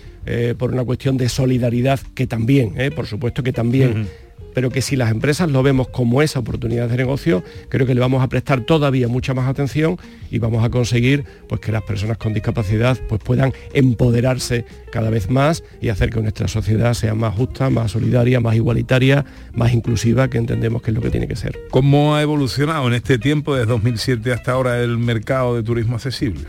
[0.59, 4.07] por una cuestión de solidaridad, que también, por supuesto que también
[4.54, 8.02] pero que si las empresas lo vemos como esa oportunidad de negocio, creo que le
[8.02, 9.97] vamos a prestar todavía mucha más atención
[10.32, 15.30] y vamos a conseguir pues, que las personas con discapacidad pues, puedan empoderarse cada vez
[15.30, 20.30] más y hacer que nuestra sociedad sea más justa, más solidaria, más igualitaria, más inclusiva,
[20.30, 21.60] que entendemos que es lo que tiene que ser.
[21.72, 26.41] ¿Cómo ha evolucionado en este tiempo, desde 2007 hasta ahora, el mercado de turismo accesible?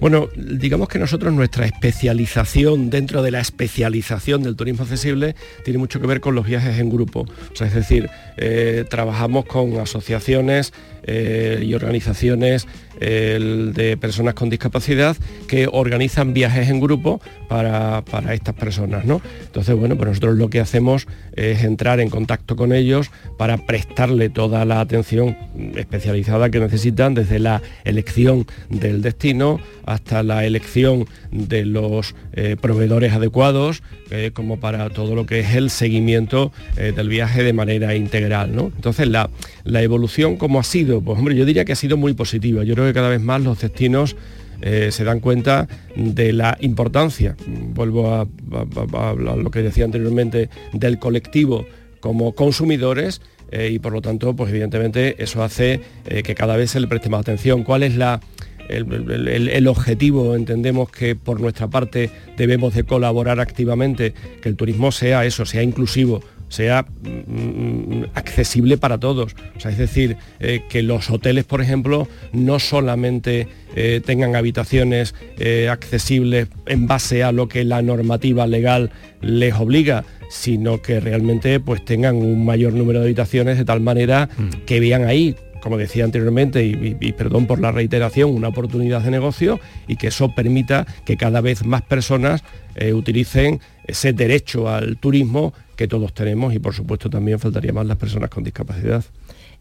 [0.00, 5.34] Bueno, digamos que nosotros nuestra especialización dentro de la especialización del turismo accesible
[5.64, 7.26] tiene mucho que ver con los viajes en grupo
[7.62, 10.72] es decir, eh, trabajamos con asociaciones
[11.06, 12.66] eh, y organizaciones
[13.00, 15.16] de personas con discapacidad
[15.48, 18.02] que organizan viajes en grupo para,
[18.32, 19.04] estas personas.
[19.04, 19.20] ¿no?
[19.42, 24.28] Entonces, bueno, pues nosotros lo que hacemos es entrar en contacto con ellos para prestarle
[24.28, 25.36] toda la atención
[25.74, 33.12] especializada que necesitan desde la elección del destino hasta la elección de los eh, proveedores
[33.12, 38.54] adecuados, eh, como para todo lo que es el seguimiento del viaje de manera integral.
[38.54, 38.72] ¿no?
[38.74, 39.30] Entonces, la,
[39.64, 40.93] la evolución, ¿cómo ha sido?
[41.00, 42.64] Pues hombre, yo diría que ha sido muy positiva.
[42.64, 44.16] Yo creo que cada vez más los destinos
[44.62, 48.26] se dan cuenta de la importancia, vuelvo a,
[49.14, 51.66] lo que decía anteriormente, del colectivo
[52.00, 53.20] como consumidores
[53.52, 57.20] y por lo tanto, pues evidentemente eso hace que cada vez se le preste más
[57.20, 57.62] atención.
[57.62, 58.20] ¿Cuál es la,
[58.68, 65.24] el, objetivo, entendemos que por nuestra parte debemos de colaborar activamente, que el turismo sea
[65.24, 69.34] eso, sea inclusivo, sea mm, mm, accesible para todos.
[69.64, 76.48] es decir, eh, que los hoteles, por ejemplo, no solamente eh, tengan habitaciones eh, accesibles
[76.66, 78.90] en base a lo que la normativa legal
[79.20, 84.28] les obliga, sino que realmente pues tengan un mayor número de habitaciones de tal manera
[84.36, 84.64] mm.
[84.66, 89.58] que vean ahí como decía anteriormente, y, perdón por la reiteración, una oportunidad de negocio
[89.88, 92.44] y que eso permita que cada vez más personas
[92.74, 97.86] eh, utilicen ese derecho al turismo que todos tenemos y por supuesto también faltaría más
[97.86, 99.02] las personas con discapacidad.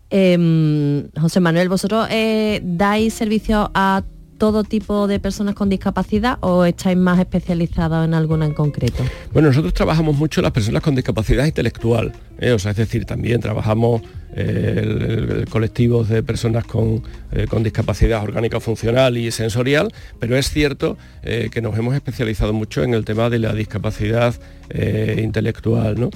[0.10, 4.04] Em, José Manuel, ¿vosotros eh, dais servicio a
[4.38, 9.04] todo tipo de personas con discapacidad o estáis más especializados en alguna en concreto?
[9.32, 12.52] Bueno, nosotros trabajamos mucho las personas con discapacidad intelectual, ¿eh?
[12.52, 14.02] o sea, es decir, también trabajamos
[14.36, 20.98] el, colectivos de personas con, eh, con, discapacidad orgánica funcional y sensorial, pero es cierto
[21.24, 24.36] eh, que nos hemos especializado mucho en el tema de la discapacidad
[24.70, 26.00] eh, intelectual.
[26.00, 26.10] ¿no?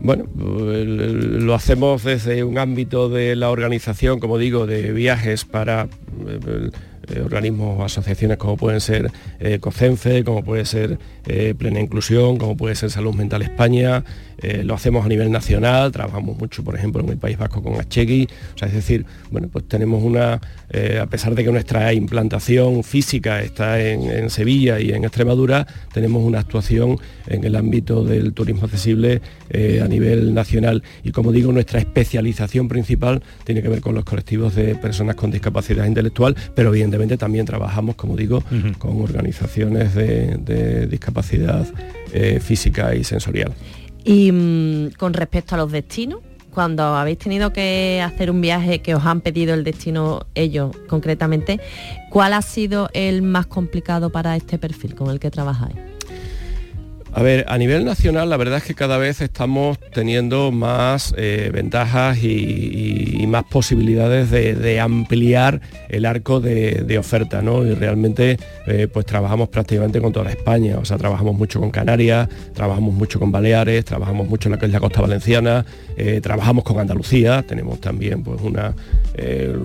[0.00, 5.88] Bueno, lo hacemos desde un ámbito de la organización, como digo, de viajes para
[7.08, 12.38] eh, organismos o asociaciones como pueden ser eh, COCENFE, como puede ser eh, Plena Inclusión,
[12.38, 14.04] como puede ser Salud Mental España,
[14.64, 18.28] lo hacemos a nivel nacional, trabajamos mucho, por ejemplo, en el País Vasco con Achegui,
[18.54, 23.40] o sea, es decir, bueno, pues tenemos una, a pesar de que nuestra implantación física
[23.42, 29.20] está en, Sevilla y en Extremadura, tenemos una actuación en el ámbito del turismo accesible
[29.82, 34.54] a nivel nacional y como digo, nuestra especialización principal tiene que ver con los colectivos
[34.54, 38.42] de personas con discapacidad intelectual, pero evidentemente también trabajamos, como digo,
[38.78, 41.66] con organizaciones de, discapacidad
[42.12, 43.52] eh, física y sensorial.
[44.04, 46.20] Y mm, con respecto a los destinos,
[46.52, 51.60] cuando habéis tenido que hacer un viaje que os han pedido el destino ellos concretamente,
[52.10, 55.91] ¿cuál ha sido el más complicado para este perfil con el que trabajáis?
[57.14, 61.50] A ver, a nivel nacional la verdad es que cada vez estamos teniendo más eh,
[61.52, 67.64] ventajas y, más posibilidades de, ampliar el arco de, oferta, ¿no?
[67.66, 72.28] Y realmente eh, pues trabajamos prácticamente con toda España, o sea, trabajamos mucho con Canarias,
[72.54, 75.64] trabajamos mucho con Baleares, trabajamos mucho en la costa valenciana,
[75.96, 78.74] eh, trabajamos con Andalucía, tenemos también pues una,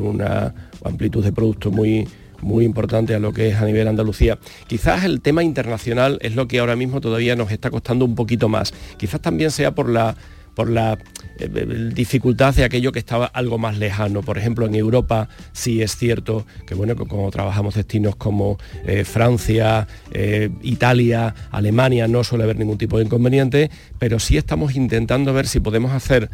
[0.02, 2.08] una amplitud de productos muy
[2.41, 4.39] muy importante a lo que es a nivel Andalucía.
[4.67, 8.49] Quizás el tema internacional es lo que ahora mismo todavía nos está costando un poquito
[8.49, 8.73] más.
[8.97, 10.15] Quizás también sea por la
[10.57, 10.97] por la
[11.38, 14.23] eh, dificultad de aquello que estaba algo más lejano.
[14.23, 19.88] Por ejemplo, en Europa sí es cierto que bueno, como trabajamos destinos como eh, Francia,
[20.09, 23.69] eh, Italia, Alemania, no suele haber ningún tipo de inconveniente,
[23.99, 26.31] pero sí estamos intentando ver si podemos hacer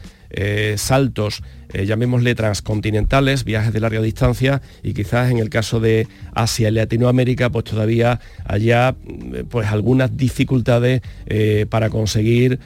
[0.78, 1.44] saltos
[1.74, 6.72] eh, llamémosle transcontinentales, viajes de larga distancia y quizás en el caso de Asia y
[6.72, 12.60] Latinoamérica pues todavía haya mm, pues algunas dificultades eh, para conseguir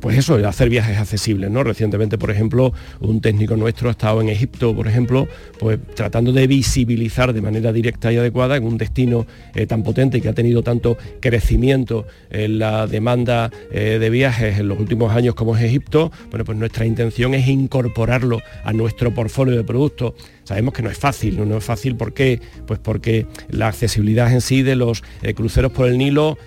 [0.00, 1.50] pues eso, hacer viajes accesibles.
[1.50, 1.64] ¿no?
[1.64, 5.26] Recientemente, por ejemplo, un técnico nuestro ha estado en Egipto, por ejemplo,
[5.58, 10.18] pues tratando de visibilizar de manera directa y adecuada en un destino eh, tan potente
[10.18, 15.34] y que ha tenido tanto crecimiento en la demanda de viajes en los últimos años
[15.34, 20.14] como es Egipto, bueno, pues nuestra intención es incorporar incorporarlo a nuestro portfolio de productos.
[20.50, 22.40] Sabemos que no es fácil, no, es fácil ¿por qué?
[22.66, 26.38] Pues porque la accesibilidad en sí de los eh, cruceros por el Nilo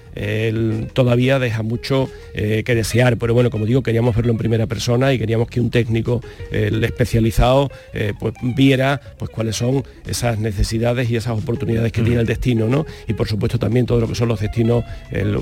[0.93, 5.11] todavía deja mucho eh, que desear, pero bueno, como digo, queríamos verlo en primera persona
[5.11, 11.15] y queríamos que un técnico especializado eh, pues viera pues cuáles son esas necesidades y
[11.15, 12.85] esas oportunidades que tiene el destino, ¿no?
[13.07, 14.83] Y por supuesto también todo lo que son los destinos,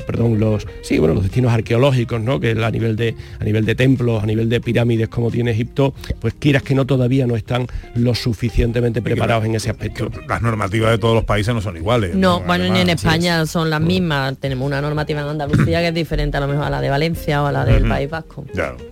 [0.08, 2.40] perdón, los sí, bueno, los destinos arqueológicos, ¿no?
[2.40, 5.94] Que a nivel de a nivel de templos, a nivel de pirámides como tiene Egipto,
[6.22, 10.12] pues quieras que no todavía no están lo suficiente suficientemente preparados en ese aspecto.
[10.28, 12.16] Las normativas de todos los países no son iguales.
[12.16, 14.38] No, bueno, ni en España son las mismas.
[14.38, 17.42] Tenemos una normativa en Andalucía que es diferente a lo mejor a la de Valencia
[17.42, 18.46] o a la del País Vasco.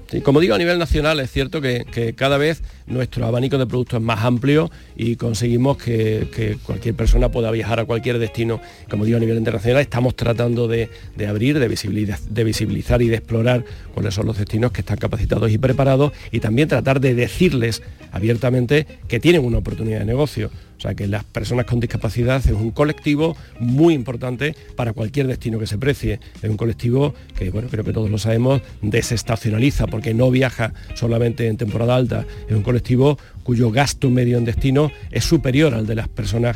[0.09, 3.99] Sí, como digo, a nivel nacional es cierto que, cada vez nuestro abanico de productos
[3.99, 8.59] es más amplio y conseguimos que, cualquier persona pueda viajar a cualquier destino.
[8.89, 10.89] Como digo, a nivel internacional estamos tratando de,
[11.27, 13.63] abrir, de visibilizar, de visibilizar y de explorar
[13.93, 17.81] cuáles son los destinos que están capacitados y preparados y también tratar de decirles
[18.11, 20.49] abiertamente que tienen una oportunidad de negocio.
[20.79, 25.59] O sea que las personas con discapacidad es un colectivo muy importante para cualquier destino
[25.59, 26.21] que se precie.
[26.41, 31.47] Es un colectivo que, bueno, creo que todos lo sabemos, desestacionaliza porque no viaja solamente
[31.47, 32.25] en temporada alta.
[32.47, 36.55] Es un colectivo cuyo gasto medio en destino es superior al de las personas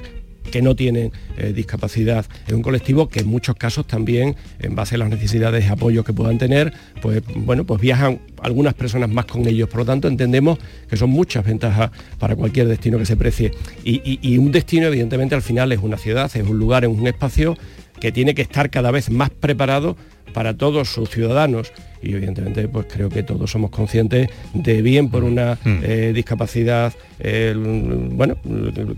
[0.51, 2.25] que no tienen eh, discapacidad.
[2.47, 6.05] Es un colectivo que en muchos casos también, en base a las necesidades y apoyos
[6.05, 9.69] que puedan tener, pues bueno, pues viajan algunas personas más con ellos.
[9.69, 13.51] Por lo tanto, entendemos que son muchas ventajas para cualquier destino que se precie.
[13.83, 17.57] y un destino, evidentemente, al final es una ciudad, es un lugar, es un espacio
[17.99, 19.95] que tiene que estar cada vez más preparado
[20.33, 21.71] para todos sus ciudadanos
[22.01, 25.79] y evidentemente pues creo que todos somos conscientes de bien por una mm.
[25.83, 28.35] eh, discapacidad bueno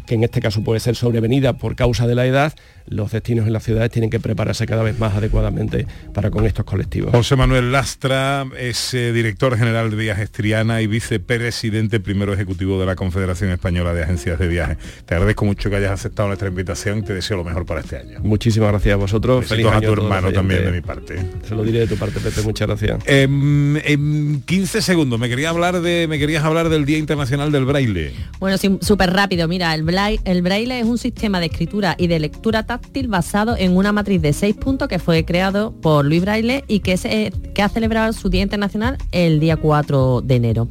[0.07, 2.53] que en este caso puede ser sobrevenida por causa de la edad
[2.88, 6.65] los destinos en las ciudades tienen que prepararse cada vez más adecuadamente para con estos
[6.65, 7.11] colectivos.
[7.11, 12.86] José Manuel Lastra es eh, director general de Viajes Triana y vicepresidente primero ejecutivo de
[12.86, 14.77] la Confederación Española de Agencias de Viajes.
[15.05, 17.97] Te agradezco mucho que hayas aceptado nuestra invitación y te deseo lo mejor para este
[17.97, 18.19] año.
[18.21, 19.45] Muchísimas gracias a vosotros.
[19.45, 21.24] Feliz año a tu hermano también de mi parte.
[21.47, 22.41] Se lo diré de tu parte, Pepe.
[22.41, 22.99] Muchas gracias.
[23.05, 28.13] en 15 segundos, me quería hablar de, me querías hablar del Día Internacional del Braille.
[28.39, 29.47] Bueno, súper rápido.
[29.47, 32.65] Mira, el braille, el braille es un sistema de escritura y de lectura
[33.07, 36.97] basado en una matriz de seis puntos que fue creado por Luis Braille y que,
[36.97, 40.67] se, que ha celebrado su Día Internacional el día 4 de enero.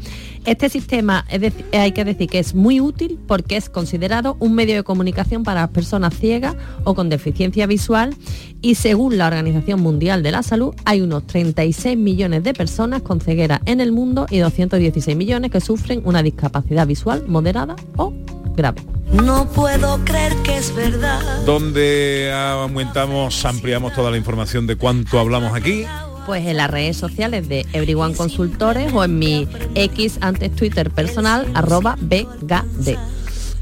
[0.47, 1.25] Este sistema
[1.73, 5.63] hay que decir que es muy útil porque es considerado un medio de comunicación para
[5.63, 8.15] las personas ciegas o con deficiencia visual
[8.61, 13.23] y según la Organización Mundial de la Salud hay unos 36 millones de personas con
[13.23, 18.13] ceguera en el mundo y 216 millones que sufren una discapacidad visual moderada o
[18.55, 18.83] grave.
[19.13, 21.21] No puedo creer que es verdad.
[21.47, 25.87] Donde aumentamos, ampliamos toda la información de cuánto hablamos aquí.
[26.27, 31.47] Pues en las redes sociales de Everyone Consultores o en mi X antes Twitter personal
[31.55, 32.97] arroba BGD.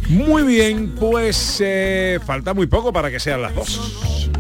[0.09, 4.31] Muy bien, pues eh, falta muy poco para que sean las dos.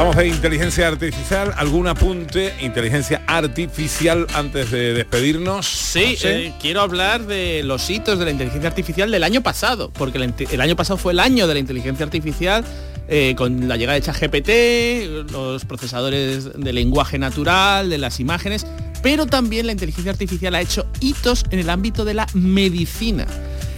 [0.00, 5.66] Hablamos de inteligencia artificial, algún apunte, inteligencia artificial antes de despedirnos.
[5.66, 10.16] Sí, eh, quiero hablar de los hitos de la inteligencia artificial del año pasado, porque
[10.16, 12.64] el, año pasado fue el año de la inteligencia artificial
[13.08, 18.66] eh, con la llegada de ChatGPT, los procesadores de lenguaje natural, de las imágenes,
[19.02, 23.26] pero también la inteligencia artificial ha hecho hitos en el ámbito de la medicina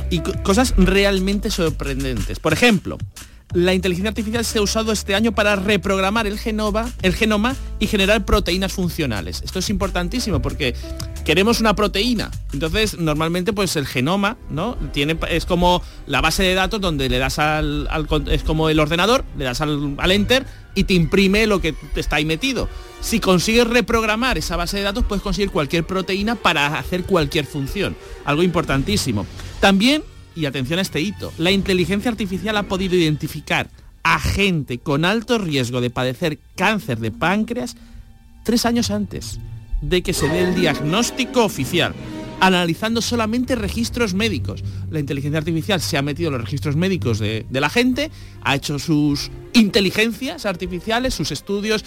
[0.08, 2.38] y cosas realmente sorprendentes.
[2.38, 2.96] Por ejemplo,
[3.54, 7.86] la inteligencia artificial se ha usado este año para reprogramar el genoma, el genoma y
[7.86, 9.42] generar proteínas funcionales.
[9.44, 10.74] Esto es importantísimo porque
[11.24, 12.30] queremos una proteína.
[12.52, 14.76] Entonces, normalmente, pues el genoma, ¿no?
[14.92, 17.88] Tiene, es como la base de datos donde le das al,
[18.30, 22.16] es como el ordenador, le das al, al, enter y te imprime lo que está
[22.16, 22.68] ahí metido.
[23.00, 27.96] Si consigues reprogramar esa base de datos, puedes conseguir cualquier proteína para hacer cualquier función.
[28.24, 29.26] Algo importantísimo.
[29.60, 30.02] También
[30.34, 33.68] y atención a este hito, la inteligencia artificial ha podido identificar
[34.02, 37.76] a gente con alto riesgo de padecer cáncer de páncreas
[38.44, 39.38] tres años antes
[39.80, 41.92] de que se dé el diagnóstico oficial,
[42.40, 44.62] analizando solamente registros médicos.
[44.90, 48.10] La inteligencia artificial se ha metido en los registros médicos de, la gente,
[48.42, 51.84] ha hecho sus inteligencias artificiales, sus estudios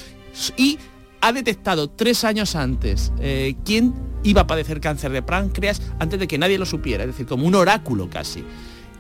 [0.57, 0.77] y
[1.25, 6.27] ha detectado tres años antes eh, quién iba a padecer cáncer de páncreas antes de
[6.27, 8.43] que nadie lo supiera, es decir, como un oráculo casi.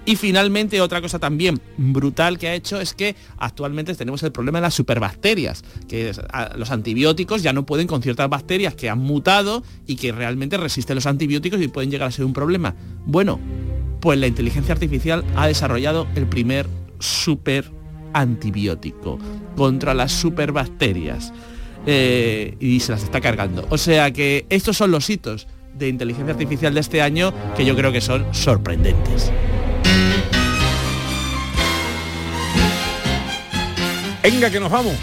[0.05, 4.57] Y finalmente otra cosa también brutal que ha hecho es que actualmente tenemos el problema
[4.57, 6.13] de las superbacterias, que
[6.55, 10.95] los antibióticos ya no pueden con ciertas bacterias que han mutado y que realmente resisten
[10.95, 12.75] los antibióticos y pueden llegar a ser un problema.
[13.05, 13.39] Bueno,
[13.99, 16.67] pues la inteligencia artificial ha desarrollado el primer
[16.97, 17.71] super
[18.13, 19.19] antibiótico
[19.55, 21.31] contra las superbacterias.
[21.87, 23.67] Eh, y se las está cargando.
[23.69, 27.75] O sea que estos son los hitos de inteligencia artificial de este año que yo
[27.75, 29.31] creo que son sorprendentes.
[34.23, 34.95] Venga, que nos vamos.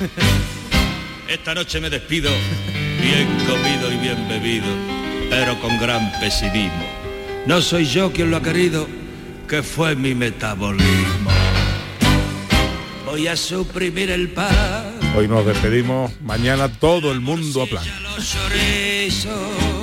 [1.28, 2.30] Esta noche me despido,
[3.00, 4.66] bien comido y bien bebido,
[5.30, 6.84] pero con gran pesimismo.
[7.46, 8.88] No soy yo quien lo ha querido,
[9.48, 11.30] que fue mi metabolismo.
[13.06, 17.84] Voy a suprimir el pan Hoy nos despedimos, mañana todo el mundo a plan.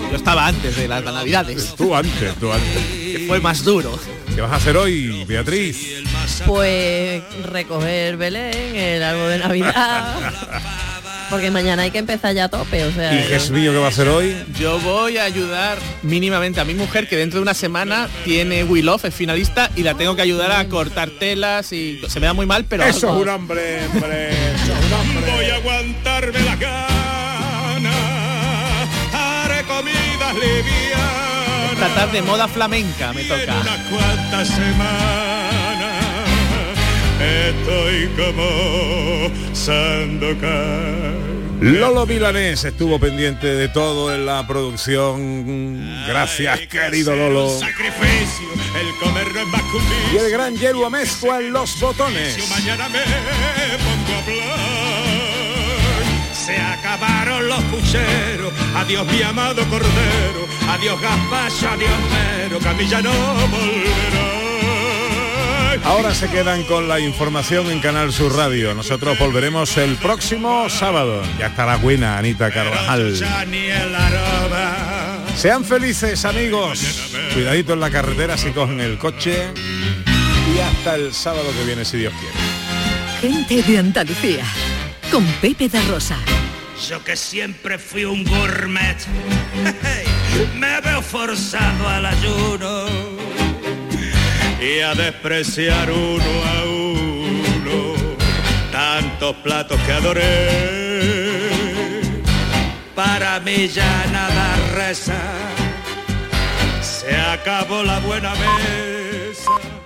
[0.10, 1.76] Yo estaba antes de las navidades.
[1.76, 2.78] Tú antes, tú antes.
[2.78, 4.00] Que fue más duro.
[4.34, 6.04] ¿Qué vas a hacer hoy, Beatriz?
[6.46, 10.34] Pues recoger Belén, el árbol de Navidad.
[11.30, 13.14] Porque mañana hay que empezar ya a tope, o sea.
[13.14, 14.34] ¿Y qué es mío que va a hacer hoy?
[14.58, 18.88] Yo voy a ayudar mínimamente a mi mujer que dentro de una semana tiene Will
[18.88, 22.34] Off, es finalista, y la tengo que ayudar a cortar telas y se me da
[22.34, 22.86] muy mal, pero.
[22.86, 24.30] Eso algo- es un hambre, hombre.
[24.30, 25.32] Eso es un hambre.
[25.36, 27.92] Voy a aguantarme la gana,
[29.14, 31.76] haré comidas livianas.
[31.78, 33.56] Tratar de moda flamenca me toca.
[33.62, 35.47] Unas cuantas semanas
[37.22, 41.28] estoy como Sandokan.
[41.60, 46.06] Lolo Milanés estuvo pendiente de todo en la producción.
[46.08, 47.50] Gracias, querido Lolo.
[47.50, 48.48] Sacrificio,
[48.80, 49.64] el comer no es más.
[50.14, 52.38] Y el gran Yeru Amezcua en los botones.
[52.50, 54.38] Mañana me pongo a plan.
[56.32, 58.54] Se acabaron los pucheros.
[58.76, 60.48] Adiós mi amado cordero.
[60.70, 62.60] Adiós gazpacho, adiós mero.
[62.60, 64.37] Que a mí ya no volverá.
[65.84, 68.74] Ahora se quedan con la información en Canal Sur Radio.
[68.74, 71.22] Nosotros volveremos el próximo sábado.
[71.40, 73.16] Ya estará buena Anita Carvajal.
[75.36, 77.12] Sean felices amigos.
[77.34, 79.48] Cuidadito en la carretera si cogen el coche.
[80.56, 83.36] Y hasta el sábado que viene si Dios quiere.
[83.36, 84.46] Gente de Andalucía,
[85.12, 86.18] con Pepe da Rosa.
[86.88, 88.98] Yo que siempre fui un gourmet,
[90.56, 93.37] me veo forzado al ayuno
[94.62, 97.94] y a despreciar uno a uno
[98.72, 100.68] tantos platos que adoré.
[102.96, 105.22] Para mí ya nada reza,
[106.82, 109.77] se acabó la buena mesa.